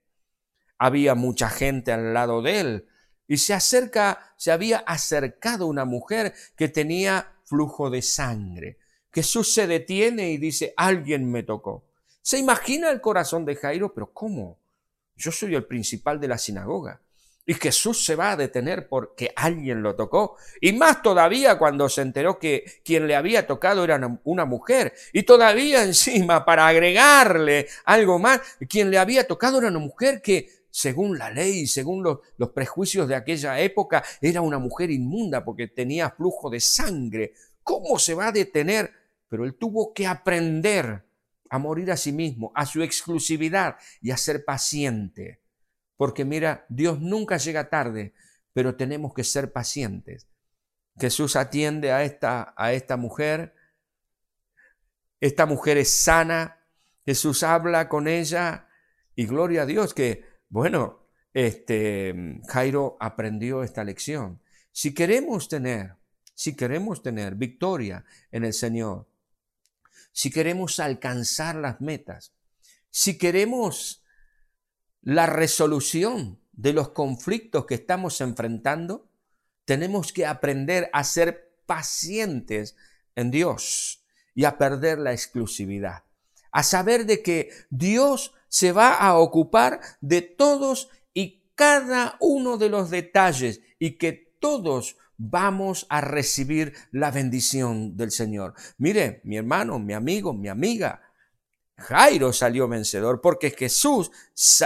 Había 0.79 1.15
mucha 1.15 1.51
gente 1.51 1.93
al 1.93 2.15
lado 2.15 2.41
de 2.41 2.61
él 2.61 2.89
y 3.27 3.37
se 3.37 3.53
acerca, 3.53 4.33
se 4.37 4.51
había 4.51 4.79
acercado 4.79 5.67
una 5.67 5.85
mujer 5.85 6.33
que 6.57 6.69
tenía 6.69 7.35
flujo 7.45 7.91
de 7.91 8.01
sangre. 8.01 8.79
Jesús 9.13 9.53
se 9.53 9.67
detiene 9.67 10.31
y 10.31 10.39
dice, 10.39 10.73
alguien 10.77 11.31
me 11.31 11.43
tocó. 11.43 11.85
¿Se 12.23 12.39
imagina 12.39 12.91
el 12.91 13.01
corazón 13.01 13.45
de 13.45 13.57
Jairo? 13.57 13.93
Pero 13.93 14.13
¿cómo? 14.13 14.59
Yo 15.19 15.33
soy 15.33 15.55
el 15.55 15.65
principal 15.65 16.21
de 16.21 16.29
la 16.29 16.39
sinagoga. 16.39 17.01
Y 17.45 17.55
Jesús 17.55 18.05
se 18.05 18.15
va 18.15 18.33
a 18.33 18.37
detener 18.37 18.89
porque 18.89 19.33
alguien 19.35 19.83
lo 19.83 19.97
tocó. 19.97 20.37
Y 20.61 20.75
más 20.75 21.03
todavía 21.03 21.59
cuando 21.59 21.89
se 21.89 22.03
enteró 22.03 22.39
que 22.39 22.83
quien 22.85 23.07
le 23.09 23.17
había 23.17 23.47
tocado 23.47 23.85
era 23.85 23.99
una 24.25 24.45
mujer. 24.45 24.93
Y 25.15 25.23
todavía 25.23 25.83
encima, 25.83 26.45
para 26.45 26.69
agregarle 26.69 27.67
algo 27.87 28.19
más, 28.19 28.43
quien 28.69 28.91
le 28.91 28.99
había 28.99 29.27
tocado 29.27 29.59
era 29.59 29.69
una 29.69 29.79
mujer 29.79 30.21
que, 30.21 30.51
según 30.71 31.19
la 31.19 31.31
ley, 31.31 31.67
según 31.67 32.03
los, 32.03 32.51
prejuicios 32.51 33.09
de 33.09 33.15
aquella 33.15 33.59
época, 33.59 34.05
era 34.21 34.43
una 34.43 34.59
mujer 34.59 34.91
inmunda 34.91 35.43
porque 35.43 35.69
tenía 35.69 36.11
flujo 36.11 36.51
de 36.51 36.61
sangre. 36.61 37.33
¿Cómo 37.63 37.99
se 37.99 38.13
va 38.13 38.29
a 38.29 38.33
detener? 38.33 38.93
Pero 39.27 39.47
él 39.47 39.55
tuvo 39.55 39.95
que 39.95 40.07
aprender 40.07 41.03
a 41.51 41.59
morir 41.59 41.91
a 41.91 41.97
sí 41.97 42.13
mismo, 42.13 42.53
a 42.55 42.67
su 42.67 42.83
exclusividad 42.83 43.77
y 44.01 44.11
a 44.11 44.17
ser 44.17 44.45
paciente 44.45 45.41
porque 45.99 46.25
mira, 46.25 46.65
Dios 46.69 47.01
nunca 47.01 47.37
llega 47.37 47.69
tarde, 47.69 48.15
pero 48.55 48.77
tenemos 48.77 49.13
que 49.13 49.25
ser 49.25 49.53
pacientes. 49.53 50.29
Jesús 50.97 51.35
atiende 51.35 51.91
a 51.91 52.05
esta, 52.05 52.55
a 52.57 52.73
esta 52.73 52.97
mujer. 52.97 53.53
Esta 55.21 55.45
mujer 55.45 55.77
es 55.77 55.91
sana. 55.91 56.65
Jesús 57.05 57.43
habla 57.43 57.89
con 57.89 58.07
ella 58.07 58.69
y 59.17 59.27
gloria 59.27 59.63
a 59.63 59.67
Dios 59.67 59.93
que, 59.93 60.25
bueno, 60.49 61.01
este, 61.35 62.41
Jairo 62.47 62.97
aprendió 63.01 63.65
esta 63.65 63.83
lección. 63.83 64.41
Si 64.71 64.95
queremos 64.95 65.49
tener, 65.49 65.97
si 66.33 66.55
queremos 66.55 67.03
tener 67.03 67.35
victoria 67.35 68.05
en 68.31 68.45
el 68.45 68.53
Señor, 68.53 69.09
si 70.13 70.31
queremos 70.31 70.81
alcanzar 70.81 71.57
las 71.57 71.81
metas, 71.81 72.33
si 72.91 73.19
queremos 73.19 74.03
la 75.03 75.27
resolución 75.27 76.41
de 76.53 76.73
los 76.73 76.91
conflictos 76.91 77.67
que 77.67 77.77
estamos 77.77 78.21
enfrentando, 78.21 79.09
tenemos 79.65 80.13
que 80.13 80.27
aprender 80.27 80.91
a 80.93 81.05
ser 81.05 81.55
pacientes 81.67 82.77
en 83.15 83.31
Dios 83.31 84.05
y 84.35 84.45
a 84.45 84.59
perder 84.59 84.99
la 84.99 85.13
exclusividad. 85.13 86.05
A 86.51 86.63
saber 86.63 87.07
de 87.07 87.23
que 87.23 87.51
Dios 87.71 88.35
se 88.49 88.73
va 88.73 88.95
a 88.95 89.19
ocupar 89.19 89.81
de 90.01 90.23
todos 90.23 90.89
y 91.13 91.43
cada 91.55 92.17
uno 92.21 92.57
de 92.57 92.71
los 92.71 92.91
detalles 92.91 93.61
y 93.79 93.99
que 93.99 94.13
todos 94.41 94.97
vamos 95.19 95.87
a 95.91 96.01
recibir 96.01 96.73
la 96.93 97.11
bendición 97.11 97.97
del 97.97 98.11
Señor. 98.11 98.55
Mire, 98.79 99.21
mi 99.25 99.37
hermano, 99.37 99.79
mi 99.79 99.93
amigo, 99.93 100.33
mi 100.33 100.49
amiga, 100.49 101.03
Jairo 101.77 102.33
salió 102.33 102.67
vencedor 102.67 103.21
porque 103.21 103.51
Jesús 103.51 104.11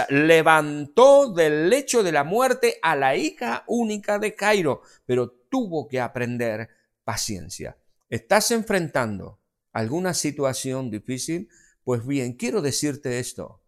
levantó 0.09 1.31
del 1.31 1.69
lecho 1.69 2.01
de 2.01 2.11
la 2.11 2.23
muerte 2.23 2.79
a 2.81 2.95
la 2.95 3.15
hija 3.15 3.63
única 3.67 4.17
de 4.17 4.35
Jairo, 4.37 4.81
pero 5.05 5.29
tuvo 5.29 5.87
que 5.87 5.99
aprender 5.99 6.69
paciencia. 7.03 7.77
¿Estás 8.09 8.49
enfrentando 8.51 9.39
alguna 9.73 10.13
situación 10.13 10.89
difícil? 10.89 11.49
Pues 11.83 12.05
bien, 12.05 12.33
quiero 12.33 12.61
decirte 12.61 13.19
esto. 13.19 13.61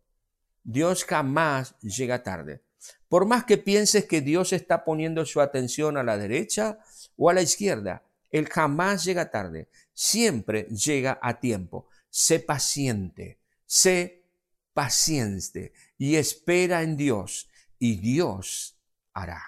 Dios 0.63 1.03
jamás 1.05 1.75
llega 1.81 2.23
tarde. 2.23 2.64
Por 3.09 3.25
más 3.25 3.45
que 3.45 3.57
pienses 3.57 4.05
que 4.05 4.21
Dios 4.21 4.53
está 4.53 4.83
poniendo 4.83 5.25
su 5.25 5.41
atención 5.41 5.97
a 5.97 6.03
la 6.03 6.17
derecha 6.17 6.79
o 7.17 7.29
a 7.29 7.33
la 7.33 7.41
izquierda, 7.41 8.03
Él 8.31 8.47
jamás 8.49 9.03
llega 9.05 9.31
tarde. 9.31 9.69
Siempre 9.93 10.63
llega 10.63 11.19
a 11.21 11.39
tiempo 11.39 11.87
sé 12.15 12.39
paciente, 12.39 13.39
sé 13.65 14.23
paciente 14.73 15.73
y 15.97 16.15
espera 16.15 16.81
en 16.81 16.95
Dios 16.95 17.49
y 17.77 17.97
Dios 17.97 18.77
hará. 19.13 19.43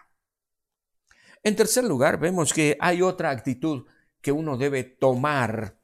En 1.44 1.56
tercer 1.56 1.86
lugar, 1.86 2.20
vemos 2.20 2.52
que 2.52 2.76
hay 2.82 3.02
otra 3.02 3.30
actitud 3.30 3.86
que 4.20 4.34
uno 4.34 4.58
debe 4.58 4.84
tomar 4.84 5.78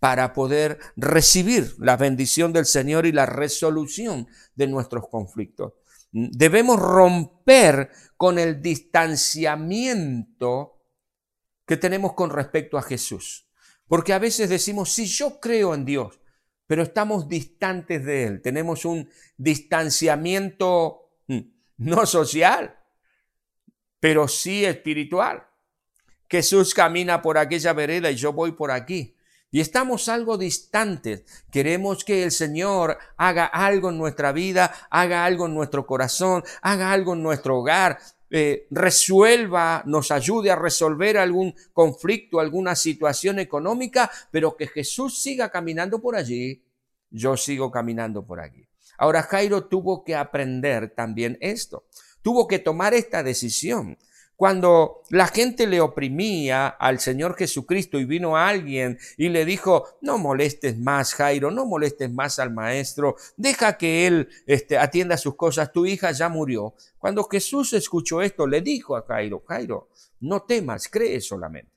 para 0.00 0.32
poder 0.32 0.80
recibir 0.96 1.76
la 1.78 1.96
bendición 1.96 2.52
del 2.52 2.66
Señor 2.66 3.06
y 3.06 3.12
la 3.12 3.26
resolución 3.26 4.26
de 4.56 4.66
nuestros 4.66 5.08
conflictos. 5.08 5.74
Debemos 6.12 6.78
romper 6.78 7.90
con 8.16 8.38
el 8.38 8.60
distanciamiento 8.60 10.76
que 11.66 11.76
tenemos 11.76 12.14
con 12.14 12.30
respecto 12.30 12.78
a 12.78 12.82
Jesús. 12.82 13.48
Porque 13.86 14.12
a 14.12 14.18
veces 14.18 14.48
decimos, 14.48 14.92
sí, 14.92 15.06
yo 15.06 15.40
creo 15.40 15.74
en 15.74 15.84
Dios, 15.84 16.20
pero 16.66 16.82
estamos 16.82 17.28
distantes 17.28 18.04
de 18.04 18.24
Él. 18.24 18.42
Tenemos 18.42 18.84
un 18.84 19.08
distanciamiento 19.36 21.12
mm, 21.28 21.40
no 21.78 22.06
social, 22.06 22.76
pero 23.98 24.28
sí 24.28 24.64
espiritual. 24.64 25.46
Jesús 26.28 26.74
camina 26.74 27.22
por 27.22 27.38
aquella 27.38 27.72
vereda 27.72 28.10
y 28.10 28.16
yo 28.16 28.32
voy 28.32 28.52
por 28.52 28.70
aquí. 28.70 29.16
Y 29.50 29.60
estamos 29.60 30.08
algo 30.08 30.38
distantes. 30.38 31.24
Queremos 31.50 32.04
que 32.04 32.22
el 32.22 32.30
Señor 32.30 32.98
haga 33.16 33.46
algo 33.46 33.90
en 33.90 33.98
nuestra 33.98 34.32
vida, 34.32 34.72
haga 34.90 35.24
algo 35.24 35.46
en 35.46 35.54
nuestro 35.54 35.86
corazón, 35.86 36.44
haga 36.62 36.92
algo 36.92 37.14
en 37.14 37.22
nuestro 37.22 37.58
hogar, 37.58 37.98
eh, 38.30 38.68
resuelva, 38.70 39.82
nos 39.86 40.12
ayude 40.12 40.52
a 40.52 40.56
resolver 40.56 41.18
algún 41.18 41.52
conflicto, 41.72 42.38
alguna 42.38 42.76
situación 42.76 43.40
económica, 43.40 44.08
pero 44.30 44.56
que 44.56 44.68
Jesús 44.68 45.20
siga 45.20 45.50
caminando 45.50 46.00
por 46.00 46.14
allí, 46.14 46.62
yo 47.10 47.36
sigo 47.36 47.72
caminando 47.72 48.24
por 48.24 48.38
aquí. 48.38 48.68
Ahora 48.98 49.22
Jairo 49.24 49.64
tuvo 49.64 50.04
que 50.04 50.14
aprender 50.14 50.90
también 50.94 51.38
esto, 51.40 51.86
tuvo 52.22 52.46
que 52.46 52.60
tomar 52.60 52.94
esta 52.94 53.24
decisión. 53.24 53.98
Cuando 54.40 55.02
la 55.10 55.26
gente 55.26 55.66
le 55.66 55.82
oprimía 55.82 56.66
al 56.66 56.98
Señor 56.98 57.36
Jesucristo 57.36 57.98
y 57.98 58.06
vino 58.06 58.38
alguien 58.38 58.98
y 59.18 59.28
le 59.28 59.44
dijo, 59.44 59.98
no 60.00 60.16
molestes 60.16 60.78
más, 60.78 61.12
Jairo, 61.12 61.50
no 61.50 61.66
molestes 61.66 62.10
más 62.10 62.38
al 62.38 62.50
maestro, 62.50 63.16
deja 63.36 63.76
que 63.76 64.06
él 64.06 64.30
este, 64.46 64.78
atienda 64.78 65.18
sus 65.18 65.36
cosas, 65.36 65.72
tu 65.72 65.84
hija 65.84 66.12
ya 66.12 66.30
murió. 66.30 66.72
Cuando 66.96 67.24
Jesús 67.24 67.74
escuchó 67.74 68.22
esto, 68.22 68.46
le 68.46 68.62
dijo 68.62 68.96
a 68.96 69.04
Jairo, 69.06 69.44
Jairo, 69.46 69.90
no 70.20 70.40
temas, 70.44 70.88
cree 70.88 71.20
solamente. 71.20 71.72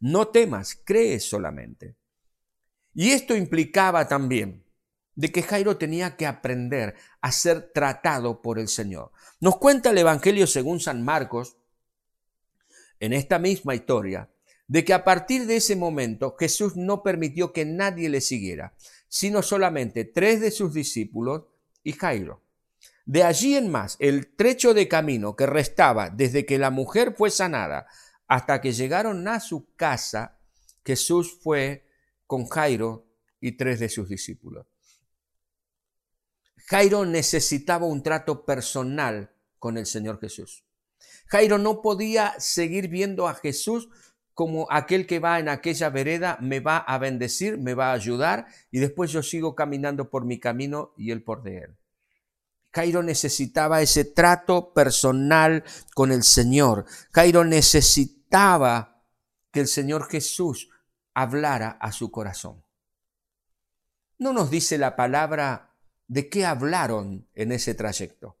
No 0.00 0.26
temas, 0.26 0.76
cree 0.84 1.20
solamente. 1.20 1.94
Y 2.94 3.12
esto 3.12 3.36
implicaba 3.36 4.08
también 4.08 4.61
de 5.14 5.30
que 5.30 5.42
Jairo 5.42 5.76
tenía 5.76 6.16
que 6.16 6.26
aprender 6.26 6.94
a 7.20 7.32
ser 7.32 7.72
tratado 7.72 8.40
por 8.42 8.58
el 8.58 8.68
Señor. 8.68 9.12
Nos 9.40 9.58
cuenta 9.58 9.90
el 9.90 9.98
Evangelio 9.98 10.46
según 10.46 10.80
San 10.80 11.02
Marcos, 11.02 11.56
en 13.00 13.12
esta 13.12 13.38
misma 13.38 13.74
historia, 13.74 14.30
de 14.68 14.84
que 14.84 14.94
a 14.94 15.04
partir 15.04 15.46
de 15.46 15.56
ese 15.56 15.76
momento 15.76 16.36
Jesús 16.38 16.76
no 16.76 17.02
permitió 17.02 17.52
que 17.52 17.64
nadie 17.64 18.08
le 18.08 18.20
siguiera, 18.20 18.74
sino 19.08 19.42
solamente 19.42 20.04
tres 20.04 20.40
de 20.40 20.50
sus 20.50 20.72
discípulos 20.72 21.42
y 21.82 21.92
Jairo. 21.92 22.42
De 23.04 23.24
allí 23.24 23.56
en 23.56 23.70
más, 23.70 23.96
el 23.98 24.34
trecho 24.34 24.72
de 24.74 24.86
camino 24.88 25.34
que 25.34 25.46
restaba 25.46 26.08
desde 26.08 26.46
que 26.46 26.58
la 26.58 26.70
mujer 26.70 27.14
fue 27.16 27.30
sanada 27.30 27.86
hasta 28.28 28.60
que 28.60 28.72
llegaron 28.72 29.26
a 29.28 29.40
su 29.40 29.74
casa, 29.74 30.38
Jesús 30.84 31.38
fue 31.42 31.84
con 32.26 32.46
Jairo 32.46 33.06
y 33.40 33.52
tres 33.52 33.80
de 33.80 33.88
sus 33.88 34.08
discípulos. 34.08 34.71
Jairo 36.66 37.04
necesitaba 37.04 37.86
un 37.86 38.02
trato 38.02 38.44
personal 38.44 39.30
con 39.58 39.78
el 39.78 39.86
Señor 39.86 40.20
Jesús. 40.20 40.64
Jairo 41.26 41.58
no 41.58 41.82
podía 41.82 42.34
seguir 42.38 42.88
viendo 42.88 43.28
a 43.28 43.34
Jesús 43.34 43.88
como 44.34 44.66
aquel 44.70 45.06
que 45.06 45.18
va 45.18 45.38
en 45.38 45.48
aquella 45.48 45.90
vereda, 45.90 46.38
me 46.40 46.60
va 46.60 46.78
a 46.78 46.98
bendecir, 46.98 47.58
me 47.58 47.74
va 47.74 47.90
a 47.90 47.94
ayudar 47.94 48.46
y 48.70 48.78
después 48.78 49.10
yo 49.10 49.22
sigo 49.22 49.54
caminando 49.54 50.08
por 50.08 50.24
mi 50.24 50.40
camino 50.40 50.92
y 50.96 51.10
él 51.10 51.22
por 51.22 51.42
de 51.42 51.58
él. 51.58 51.76
Jairo 52.72 53.02
necesitaba 53.02 53.82
ese 53.82 54.06
trato 54.06 54.72
personal 54.72 55.62
con 55.94 56.10
el 56.10 56.22
Señor. 56.22 56.86
Jairo 57.12 57.44
necesitaba 57.44 59.04
que 59.50 59.60
el 59.60 59.68
Señor 59.68 60.08
Jesús 60.08 60.70
hablara 61.12 61.76
a 61.80 61.92
su 61.92 62.10
corazón. 62.10 62.64
No 64.18 64.32
nos 64.32 64.50
dice 64.50 64.78
la 64.78 64.96
palabra 64.96 65.71
de 66.12 66.28
qué 66.28 66.44
hablaron 66.44 67.26
en 67.34 67.52
ese 67.52 67.74
trayecto. 67.74 68.36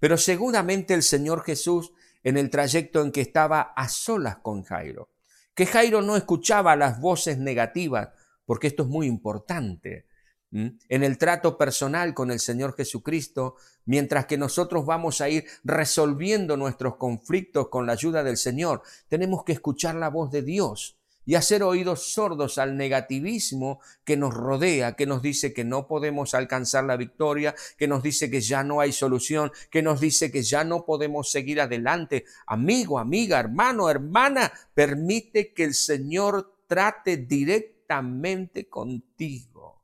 Pero 0.00 0.16
seguramente 0.16 0.92
el 0.92 1.04
Señor 1.04 1.44
Jesús 1.44 1.92
en 2.24 2.36
el 2.36 2.50
trayecto 2.50 3.00
en 3.00 3.12
que 3.12 3.20
estaba 3.20 3.60
a 3.60 3.88
solas 3.88 4.38
con 4.38 4.64
Jairo, 4.64 5.08
que 5.54 5.66
Jairo 5.66 6.02
no 6.02 6.16
escuchaba 6.16 6.74
las 6.74 7.00
voces 7.00 7.38
negativas, 7.38 8.08
porque 8.44 8.66
esto 8.66 8.82
es 8.82 8.88
muy 8.88 9.06
importante, 9.06 10.08
en 10.50 10.80
el 10.88 11.16
trato 11.16 11.56
personal 11.56 12.12
con 12.12 12.32
el 12.32 12.40
Señor 12.40 12.74
Jesucristo, 12.74 13.54
mientras 13.84 14.26
que 14.26 14.36
nosotros 14.36 14.84
vamos 14.84 15.20
a 15.20 15.28
ir 15.28 15.46
resolviendo 15.62 16.56
nuestros 16.56 16.96
conflictos 16.96 17.68
con 17.68 17.86
la 17.86 17.92
ayuda 17.92 18.24
del 18.24 18.36
Señor, 18.36 18.82
tenemos 19.08 19.44
que 19.44 19.52
escuchar 19.52 19.94
la 19.94 20.10
voz 20.10 20.32
de 20.32 20.42
Dios 20.42 20.98
y 21.24 21.34
hacer 21.34 21.62
oídos 21.62 22.12
sordos 22.12 22.58
al 22.58 22.76
negativismo 22.76 23.80
que 24.04 24.16
nos 24.16 24.34
rodea, 24.34 24.94
que 24.94 25.06
nos 25.06 25.22
dice 25.22 25.52
que 25.52 25.64
no 25.64 25.86
podemos 25.86 26.34
alcanzar 26.34 26.84
la 26.84 26.96
victoria, 26.96 27.54
que 27.76 27.88
nos 27.88 28.02
dice 28.02 28.30
que 28.30 28.40
ya 28.40 28.64
no 28.64 28.80
hay 28.80 28.92
solución, 28.92 29.52
que 29.70 29.82
nos 29.82 30.00
dice 30.00 30.30
que 30.32 30.42
ya 30.42 30.64
no 30.64 30.84
podemos 30.84 31.30
seguir 31.30 31.60
adelante. 31.60 32.24
Amigo, 32.46 32.98
amiga, 32.98 33.38
hermano, 33.38 33.88
hermana, 33.88 34.52
permite 34.74 35.52
que 35.52 35.64
el 35.64 35.74
Señor 35.74 36.54
trate 36.66 37.18
directamente 37.18 38.68
contigo. 38.68 39.81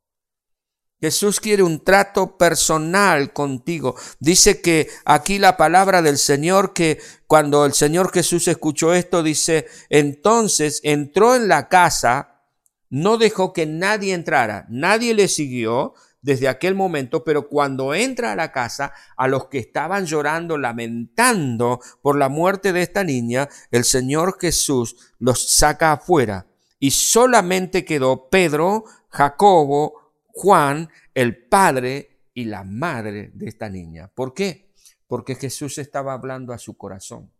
Jesús 1.00 1.40
quiere 1.40 1.62
un 1.62 1.84
trato 1.84 2.36
personal 2.36 3.32
contigo. 3.32 3.94
Dice 4.18 4.60
que 4.60 4.88
aquí 5.04 5.38
la 5.38 5.56
palabra 5.56 6.02
del 6.02 6.18
Señor, 6.18 6.72
que 6.72 6.98
cuando 7.26 7.64
el 7.64 7.72
Señor 7.72 8.12
Jesús 8.12 8.48
escuchó 8.48 8.94
esto, 8.94 9.22
dice, 9.22 9.66
entonces 9.90 10.80
entró 10.82 11.36
en 11.36 11.46
la 11.46 11.68
casa, 11.68 12.42
no 12.90 13.16
dejó 13.16 13.52
que 13.52 13.66
nadie 13.66 14.12
entrara, 14.12 14.66
nadie 14.68 15.14
le 15.14 15.28
siguió 15.28 15.94
desde 16.20 16.48
aquel 16.48 16.74
momento, 16.74 17.22
pero 17.22 17.48
cuando 17.48 17.94
entra 17.94 18.32
a 18.32 18.36
la 18.36 18.50
casa, 18.50 18.92
a 19.16 19.28
los 19.28 19.46
que 19.46 19.58
estaban 19.58 20.04
llorando, 20.04 20.58
lamentando 20.58 21.80
por 22.02 22.18
la 22.18 22.28
muerte 22.28 22.72
de 22.72 22.82
esta 22.82 23.04
niña, 23.04 23.48
el 23.70 23.84
Señor 23.84 24.36
Jesús 24.40 24.96
los 25.20 25.48
saca 25.48 25.92
afuera 25.92 26.46
y 26.80 26.90
solamente 26.90 27.84
quedó 27.84 28.28
Pedro, 28.30 28.84
Jacobo, 29.10 30.07
Juan, 30.28 30.88
el 31.14 31.36
padre 31.46 32.20
y 32.34 32.44
la 32.44 32.64
madre 32.64 33.32
de 33.34 33.48
esta 33.48 33.68
niña. 33.68 34.10
¿Por 34.14 34.34
qué? 34.34 34.72
Porque 35.06 35.34
Jesús 35.34 35.78
estaba 35.78 36.12
hablando 36.12 36.52
a 36.52 36.58
su 36.58 36.76
corazón. 36.76 37.32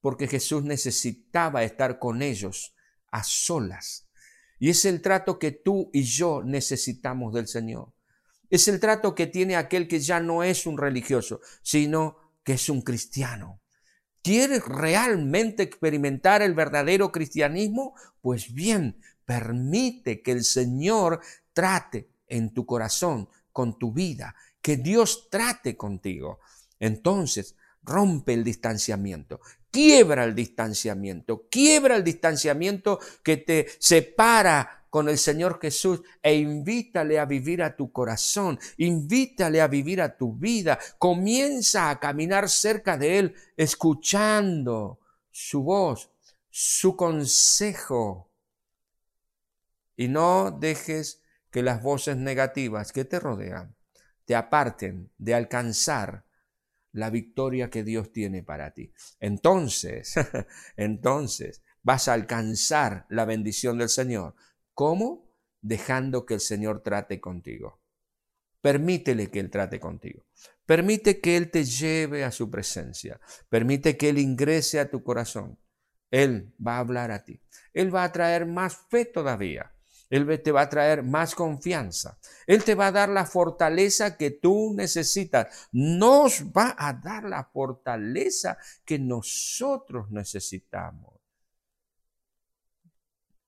Porque 0.00 0.26
Jesús 0.28 0.64
necesitaba 0.64 1.62
estar 1.62 1.98
con 1.98 2.22
ellos 2.22 2.74
a 3.10 3.22
solas. 3.22 4.08
Y 4.58 4.70
es 4.70 4.84
el 4.84 5.00
trato 5.00 5.38
que 5.38 5.52
tú 5.52 5.90
y 5.92 6.02
yo 6.02 6.42
necesitamos 6.44 7.32
del 7.34 7.48
Señor. 7.48 7.92
Es 8.50 8.68
el 8.68 8.80
trato 8.80 9.14
que 9.14 9.26
tiene 9.26 9.56
aquel 9.56 9.88
que 9.88 9.98
ya 9.98 10.20
no 10.20 10.42
es 10.42 10.66
un 10.66 10.76
religioso, 10.76 11.40
sino 11.62 12.18
que 12.44 12.52
es 12.52 12.68
un 12.68 12.82
cristiano. 12.82 13.60
¿Quieres 14.22 14.64
realmente 14.66 15.62
experimentar 15.62 16.42
el 16.42 16.54
verdadero 16.54 17.10
cristianismo? 17.10 17.94
Pues 18.20 18.52
bien, 18.52 19.00
permite 19.24 20.22
que 20.22 20.32
el 20.32 20.44
Señor 20.44 21.20
trate 21.52 22.10
en 22.26 22.52
tu 22.52 22.64
corazón, 22.66 23.28
con 23.52 23.78
tu 23.78 23.92
vida, 23.92 24.34
que 24.60 24.76
Dios 24.76 25.28
trate 25.30 25.76
contigo. 25.76 26.40
Entonces, 26.78 27.56
rompe 27.82 28.34
el 28.34 28.44
distanciamiento, 28.44 29.40
quiebra 29.70 30.24
el 30.24 30.34
distanciamiento, 30.34 31.48
quiebra 31.50 31.96
el 31.96 32.04
distanciamiento 32.04 32.98
que 33.22 33.38
te 33.38 33.66
separa 33.78 34.86
con 34.92 35.08
el 35.08 35.16
Señor 35.16 35.58
Jesús 35.58 36.02
e 36.22 36.34
invítale 36.34 37.18
a 37.18 37.24
vivir 37.24 37.62
a 37.62 37.74
tu 37.74 37.90
corazón, 37.90 38.60
invítale 38.76 39.62
a 39.62 39.66
vivir 39.66 40.02
a 40.02 40.16
tu 40.18 40.34
vida, 40.34 40.78
comienza 40.98 41.88
a 41.88 41.98
caminar 41.98 42.50
cerca 42.50 42.98
de 42.98 43.18
Él, 43.18 43.34
escuchando 43.56 45.00
su 45.30 45.62
voz, 45.62 46.10
su 46.50 46.94
consejo. 46.94 48.30
Y 49.96 50.08
no 50.08 50.50
dejes 50.50 51.21
que 51.52 51.62
las 51.62 51.82
voces 51.82 52.16
negativas 52.16 52.92
que 52.92 53.04
te 53.04 53.20
rodean 53.20 53.76
te 54.24 54.34
aparten 54.34 55.12
de 55.18 55.34
alcanzar 55.34 56.24
la 56.92 57.10
victoria 57.10 57.70
que 57.70 57.84
Dios 57.84 58.12
tiene 58.12 58.42
para 58.42 58.72
ti. 58.72 58.92
Entonces, 59.20 60.14
entonces 60.76 61.62
vas 61.82 62.08
a 62.08 62.14
alcanzar 62.14 63.06
la 63.08 63.24
bendición 63.24 63.78
del 63.78 63.88
Señor. 63.88 64.34
¿Cómo? 64.74 65.30
Dejando 65.60 66.26
que 66.26 66.34
el 66.34 66.40
Señor 66.40 66.82
trate 66.82 67.20
contigo. 67.20 67.80
Permítele 68.60 69.30
que 69.30 69.40
Él 69.40 69.50
trate 69.50 69.78
contigo. 69.80 70.24
Permite 70.64 71.20
que 71.20 71.36
Él 71.36 71.50
te 71.50 71.64
lleve 71.64 72.24
a 72.24 72.30
su 72.30 72.50
presencia. 72.50 73.20
Permite 73.48 73.96
que 73.96 74.08
Él 74.08 74.18
ingrese 74.18 74.80
a 74.80 74.90
tu 74.90 75.02
corazón. 75.02 75.58
Él 76.10 76.54
va 76.64 76.76
a 76.76 76.80
hablar 76.80 77.10
a 77.10 77.24
ti. 77.24 77.42
Él 77.72 77.94
va 77.94 78.04
a 78.04 78.12
traer 78.12 78.46
más 78.46 78.76
fe 78.88 79.04
todavía. 79.04 79.74
Él 80.12 80.42
te 80.42 80.52
va 80.52 80.60
a 80.60 80.68
traer 80.68 81.02
más 81.02 81.34
confianza. 81.34 82.18
Él 82.46 82.62
te 82.64 82.74
va 82.74 82.88
a 82.88 82.92
dar 82.92 83.08
la 83.08 83.24
fortaleza 83.24 84.18
que 84.18 84.30
tú 84.30 84.74
necesitas. 84.74 85.70
Nos 85.72 86.44
va 86.54 86.74
a 86.76 86.92
dar 86.92 87.24
la 87.24 87.44
fortaleza 87.44 88.58
que 88.84 88.98
nosotros 88.98 90.10
necesitamos. 90.10 91.14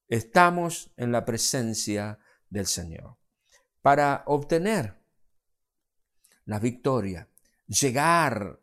Estamos 0.09 0.91
en 0.97 1.13
la 1.13 1.27
presencia 1.27 2.19
del 2.49 2.67
Señor. 2.67 3.19
Para 3.83 4.23
obtener 4.25 4.95
la 6.47 6.59
victoria, 6.61 7.29
llegar 7.67 8.59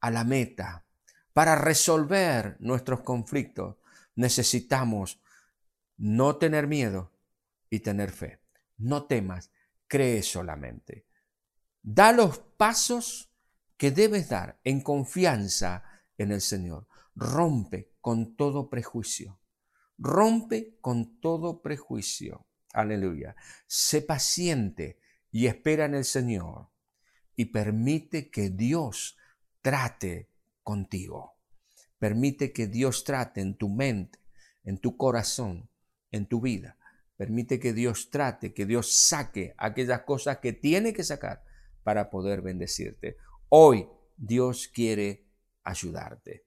a 0.00 0.10
la 0.10 0.24
meta, 0.24 0.84
para 1.32 1.54
resolver 1.54 2.56
nuestros 2.58 3.02
conflictos, 3.02 3.76
necesitamos 4.16 5.20
no 5.98 6.34
tener 6.34 6.66
miedo 6.66 7.11
y 7.72 7.80
tener 7.80 8.10
fe. 8.10 8.42
No 8.76 9.06
temas, 9.06 9.50
cree 9.88 10.22
solamente. 10.22 11.06
Da 11.80 12.12
los 12.12 12.38
pasos 12.38 13.32
que 13.78 13.90
debes 13.90 14.28
dar 14.28 14.60
en 14.62 14.82
confianza 14.82 15.82
en 16.18 16.32
el 16.32 16.42
Señor. 16.42 16.86
Rompe 17.14 17.94
con 18.02 18.36
todo 18.36 18.68
prejuicio. 18.68 19.40
Rompe 19.96 20.76
con 20.82 21.18
todo 21.18 21.62
prejuicio. 21.62 22.46
Aleluya. 22.74 23.36
Sé 23.66 24.02
paciente 24.02 25.00
y 25.30 25.46
espera 25.46 25.86
en 25.86 25.94
el 25.94 26.04
Señor 26.04 26.68
y 27.36 27.46
permite 27.46 28.30
que 28.30 28.50
Dios 28.50 29.16
trate 29.62 30.28
contigo. 30.62 31.38
Permite 31.98 32.52
que 32.52 32.66
Dios 32.66 33.04
trate 33.04 33.40
en 33.40 33.56
tu 33.56 33.70
mente, 33.70 34.18
en 34.62 34.76
tu 34.76 34.98
corazón, 34.98 35.70
en 36.10 36.26
tu 36.26 36.42
vida. 36.42 36.76
Permite 37.16 37.60
que 37.60 37.72
Dios 37.72 38.10
trate, 38.10 38.52
que 38.52 38.66
Dios 38.66 38.92
saque 38.92 39.54
aquellas 39.58 40.02
cosas 40.02 40.38
que 40.38 40.52
tiene 40.52 40.92
que 40.92 41.04
sacar 41.04 41.44
para 41.82 42.10
poder 42.10 42.42
bendecirte. 42.42 43.16
Hoy 43.48 43.86
Dios 44.16 44.68
quiere 44.68 45.26
ayudarte. 45.62 46.46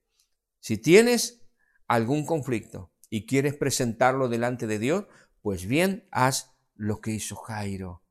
Si 0.60 0.78
tienes 0.78 1.42
algún 1.86 2.26
conflicto 2.26 2.92
y 3.08 3.26
quieres 3.26 3.54
presentarlo 3.54 4.28
delante 4.28 4.66
de 4.66 4.78
Dios, 4.78 5.04
pues 5.40 5.66
bien, 5.66 6.08
haz 6.10 6.56
lo 6.74 7.00
que 7.00 7.12
hizo 7.12 7.36
Jairo. 7.36 8.02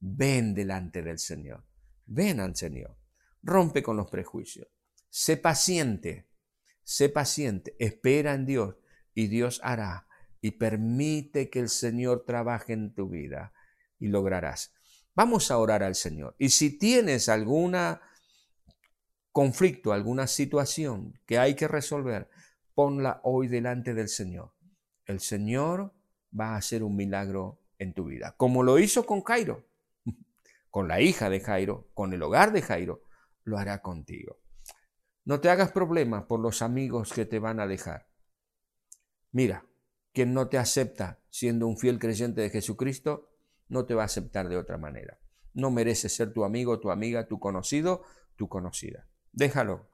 Ven 0.00 0.54
delante 0.54 1.02
del 1.02 1.18
Señor. 1.18 1.64
Ven 2.06 2.40
al 2.40 2.56
Señor. 2.56 2.96
Rompe 3.42 3.82
con 3.82 3.96
los 3.96 4.10
prejuicios. 4.10 4.68
Sé 5.08 5.36
paciente. 5.36 6.28
Sé 6.82 7.08
paciente. 7.08 7.76
Espera 7.78 8.34
en 8.34 8.46
Dios 8.46 8.76
y 9.14 9.28
Dios 9.28 9.60
hará 9.62 10.08
y 10.40 10.52
permite 10.52 11.50
que 11.50 11.60
el 11.60 11.68
Señor 11.68 12.24
trabaje 12.24 12.72
en 12.72 12.94
tu 12.94 13.08
vida 13.08 13.52
y 13.98 14.08
lograrás. 14.08 14.72
Vamos 15.14 15.50
a 15.50 15.58
orar 15.58 15.82
al 15.82 15.94
Señor. 15.94 16.34
Y 16.38 16.50
si 16.50 16.78
tienes 16.78 17.28
alguna 17.28 18.00
conflicto, 19.32 19.92
alguna 19.92 20.26
situación 20.26 21.18
que 21.26 21.38
hay 21.38 21.54
que 21.54 21.68
resolver, 21.68 22.28
ponla 22.74 23.20
hoy 23.24 23.48
delante 23.48 23.94
del 23.94 24.08
Señor. 24.08 24.52
El 25.04 25.20
Señor 25.20 25.92
va 26.38 26.54
a 26.54 26.56
hacer 26.56 26.82
un 26.82 26.96
milagro 26.96 27.60
en 27.78 27.94
tu 27.94 28.04
vida, 28.04 28.34
como 28.36 28.62
lo 28.62 28.78
hizo 28.78 29.06
con 29.06 29.22
Jairo, 29.22 29.66
con 30.70 30.88
la 30.88 31.00
hija 31.00 31.30
de 31.30 31.40
Jairo, 31.40 31.88
con 31.94 32.12
el 32.12 32.22
hogar 32.22 32.52
de 32.52 32.62
Jairo, 32.62 33.04
lo 33.44 33.58
hará 33.58 33.80
contigo. 33.82 34.38
No 35.24 35.40
te 35.40 35.48
hagas 35.48 35.72
problemas 35.72 36.24
por 36.24 36.40
los 36.40 36.62
amigos 36.62 37.12
que 37.12 37.24
te 37.24 37.38
van 37.38 37.60
a 37.60 37.66
dejar. 37.66 38.08
Mira, 39.32 39.64
quien 40.12 40.34
no 40.34 40.48
te 40.48 40.58
acepta 40.58 41.20
siendo 41.30 41.66
un 41.66 41.76
fiel 41.76 41.98
creyente 41.98 42.40
de 42.40 42.50
Jesucristo, 42.50 43.30
no 43.68 43.86
te 43.86 43.94
va 43.94 44.02
a 44.02 44.06
aceptar 44.06 44.48
de 44.48 44.56
otra 44.56 44.78
manera. 44.78 45.18
No 45.54 45.70
mereces 45.70 46.14
ser 46.14 46.32
tu 46.32 46.44
amigo, 46.44 46.80
tu 46.80 46.90
amiga, 46.90 47.28
tu 47.28 47.38
conocido, 47.38 48.02
tu 48.36 48.48
conocida. 48.48 49.06
Déjalo, 49.32 49.88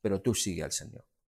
pero 0.00 0.20
tú 0.20 0.34
sigue 0.34 0.62
al 0.62 0.72
Señor. 0.72 1.04